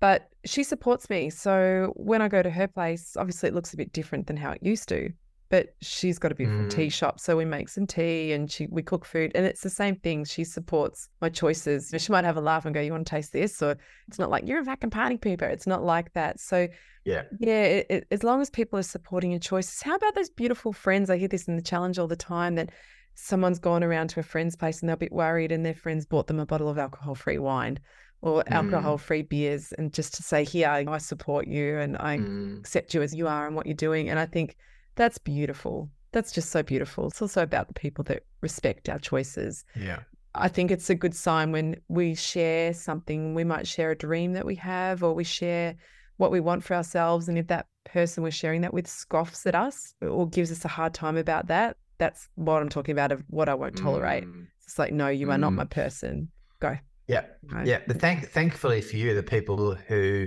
[0.00, 1.30] but she supports me.
[1.30, 4.52] So when I go to her place, obviously it looks a bit different than how
[4.52, 5.10] it used to.
[5.48, 6.70] But she's got a beautiful mm.
[6.70, 9.70] tea shop, so we make some tea and she we cook food, and it's the
[9.70, 10.24] same thing.
[10.24, 11.94] She supports my choices.
[11.96, 13.76] She might have a laugh and go, "You want to taste this?" Or
[14.08, 15.42] it's not like you're a vacuum party pooper.
[15.42, 16.40] It's not like that.
[16.40, 16.66] So
[17.04, 17.62] yeah, yeah.
[17.62, 21.10] It, it, as long as people are supporting your choices, how about those beautiful friends?
[21.10, 22.70] I hear this in the challenge all the time that
[23.14, 26.06] someone's gone around to a friend's place and they're a bit worried, and their friends
[26.06, 27.78] bought them a bottle of alcohol-free wine
[28.22, 28.52] or mm.
[28.52, 32.58] alcohol free beers and just to say, here, I support you and I mm.
[32.58, 34.08] accept you as you are and what you're doing.
[34.08, 34.56] And I think
[34.94, 35.90] that's beautiful.
[36.12, 37.08] That's just so beautiful.
[37.08, 39.64] It's also about the people that respect our choices.
[39.74, 40.00] Yeah.
[40.34, 43.34] I think it's a good sign when we share something.
[43.34, 45.74] We might share a dream that we have, or we share
[46.18, 47.28] what we want for ourselves.
[47.28, 50.68] And if that person we're sharing that with scoffs at us or gives us a
[50.68, 54.24] hard time about that, that's what I'm talking about of what I won't tolerate.
[54.24, 54.46] Mm.
[54.64, 55.56] It's like, no, you are not mm.
[55.56, 56.28] my person.
[56.60, 56.76] Go.
[57.06, 57.66] Yeah, right?
[57.66, 57.80] yeah.
[57.86, 60.26] But thank, thankfully for you, the people who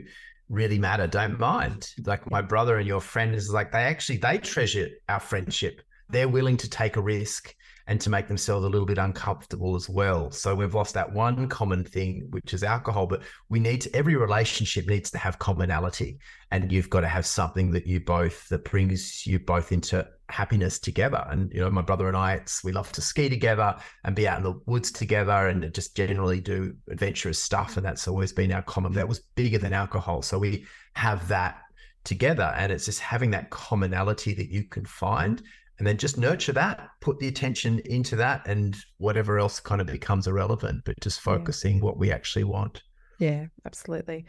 [0.50, 1.90] really matter don't mind.
[2.06, 5.82] Like my brother and your friend is like they actually they treasure our friendship.
[6.10, 7.54] They're willing to take a risk
[7.90, 10.30] and to make themselves a little bit uncomfortable as well.
[10.30, 14.16] So we've lost that one common thing, which is alcohol, but we need to, every
[14.16, 16.20] relationship needs to have commonality.
[16.52, 20.80] And you've got to have something that you both, that brings you both into happiness
[20.80, 21.26] together.
[21.30, 24.28] And, you know, my brother and I, it's, we love to ski together and be
[24.28, 27.78] out in the woods together and just generally do adventurous stuff.
[27.78, 30.22] And that's always been our common, that was bigger than alcohol.
[30.22, 31.62] So we have that
[32.04, 32.54] together.
[32.56, 35.42] And it's just having that commonality that you can find
[35.80, 39.88] and then just nurture that, put the attention into that, and whatever else kind of
[39.88, 41.84] becomes irrelevant, but just focusing yeah.
[41.84, 42.84] what we actually want.
[43.18, 44.26] Yeah, absolutely.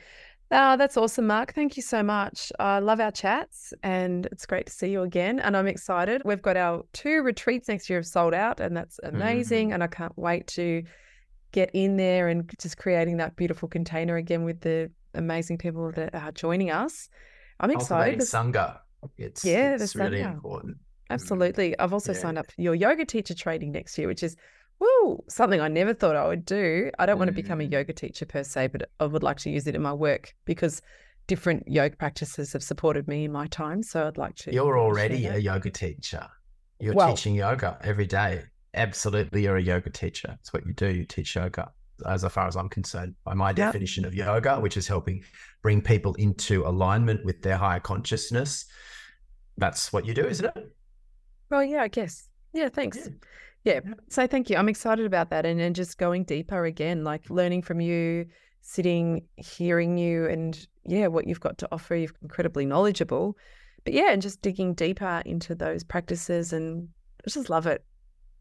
[0.53, 1.55] Oh, that's awesome, Mark.
[1.55, 2.51] Thank you so much.
[2.59, 5.39] I love our chats and it's great to see you again.
[5.39, 6.23] And I'm excited.
[6.25, 9.69] We've got our two retreats next year have sold out, and that's amazing.
[9.69, 9.75] Mm-hmm.
[9.75, 10.83] And I can't wait to
[11.53, 16.15] get in there and just creating that beautiful container again with the amazing people that
[16.15, 17.09] are joining us.
[17.61, 18.19] I'm excited.
[18.21, 18.79] Sangha.
[19.19, 20.79] It's, yeah, it's really important.
[21.11, 21.79] Absolutely.
[21.79, 22.19] I've also yeah.
[22.19, 24.37] signed up for your yoga teacher training next year, which is
[24.81, 26.91] woo, something I never thought I would do.
[26.99, 27.21] I don't mm.
[27.21, 27.73] want to become a mm.
[27.73, 30.83] yoga teacher per se, but I would like to use it in my work because
[31.27, 33.83] different yoga practices have supported me in my time.
[33.83, 34.53] So I'd like to.
[34.53, 36.27] You're already a yoga teacher.
[36.81, 38.43] You're well, teaching yoga every day.
[38.75, 40.37] Absolutely, you're a yoga teacher.
[40.41, 40.89] It's what you do.
[40.89, 41.71] You teach yoga,
[42.07, 45.23] as far as I'm concerned, by my definition of yoga, which is helping
[45.63, 48.65] bring people into alignment with their higher consciousness.
[49.59, 50.73] That's what you do, isn't it?
[51.51, 52.29] Well, yeah, I guess.
[52.55, 52.97] Yeah, thanks.
[52.97, 53.13] Yeah.
[53.65, 53.81] Yeah.
[54.09, 54.57] So thank you.
[54.57, 58.27] I'm excited about that and, and just going deeper again, like learning from you,
[58.61, 61.95] sitting, hearing you, and yeah, what you've got to offer.
[61.95, 63.37] You're incredibly knowledgeable.
[63.85, 66.89] But yeah, and just digging deeper into those practices and
[67.27, 67.85] I just love it.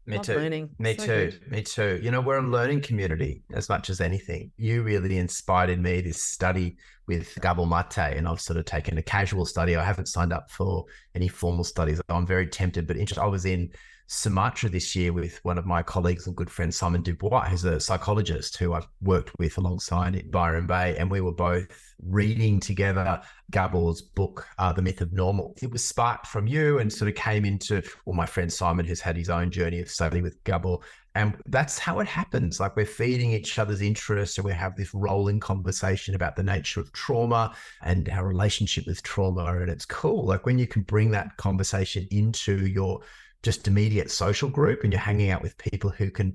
[0.06, 0.36] Me Love too.
[0.36, 0.70] Learning.
[0.78, 1.30] Me so too.
[1.30, 1.50] Good.
[1.52, 2.00] Me too.
[2.02, 4.50] You know, we're a learning community as much as anything.
[4.56, 8.96] You really inspired in me this study with Gabor Mate, and I've sort of taken
[8.98, 9.76] a casual study.
[9.76, 12.00] I haven't signed up for any formal studies.
[12.08, 12.96] I'm very tempted, but.
[13.18, 13.70] I was in
[14.12, 17.78] Sumatra this year with one of my colleagues and good friend Simon Dubois, who's a
[17.78, 21.68] psychologist who I've worked with alongside at Byron Bay, and we were both
[22.02, 25.54] reading together Gabor's book, uh, The Myth of Normal.
[25.62, 29.00] It was sparked from you and sort of came into, well, my friend Simon has
[29.00, 30.78] had his own journey of study with Gabor.
[31.14, 32.58] And that's how it happens.
[32.58, 36.80] Like we're feeding each other's interests and we have this rolling conversation about the nature
[36.80, 39.44] of trauma and our relationship with trauma.
[39.44, 40.26] And it's cool.
[40.26, 43.02] Like when you can bring that conversation into your
[43.42, 46.34] just immediate social group and you're hanging out with people who can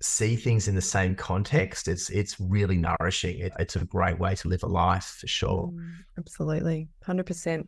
[0.00, 3.38] see things in the same context it's it's really nourishing.
[3.40, 5.72] It, it's a great way to live a life for sure.
[5.74, 6.88] Mm, absolutely.
[7.04, 7.66] 100%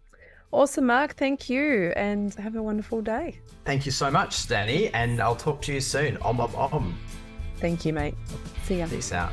[0.52, 1.14] awesome mark.
[1.14, 3.40] Thank you and have a wonderful day.
[3.64, 6.16] Thank you so much stanny and i'll talk to you soon.
[6.22, 6.98] Om om om.
[7.56, 8.14] Thank you mate.
[8.64, 8.86] See ya.
[8.86, 9.32] Peace out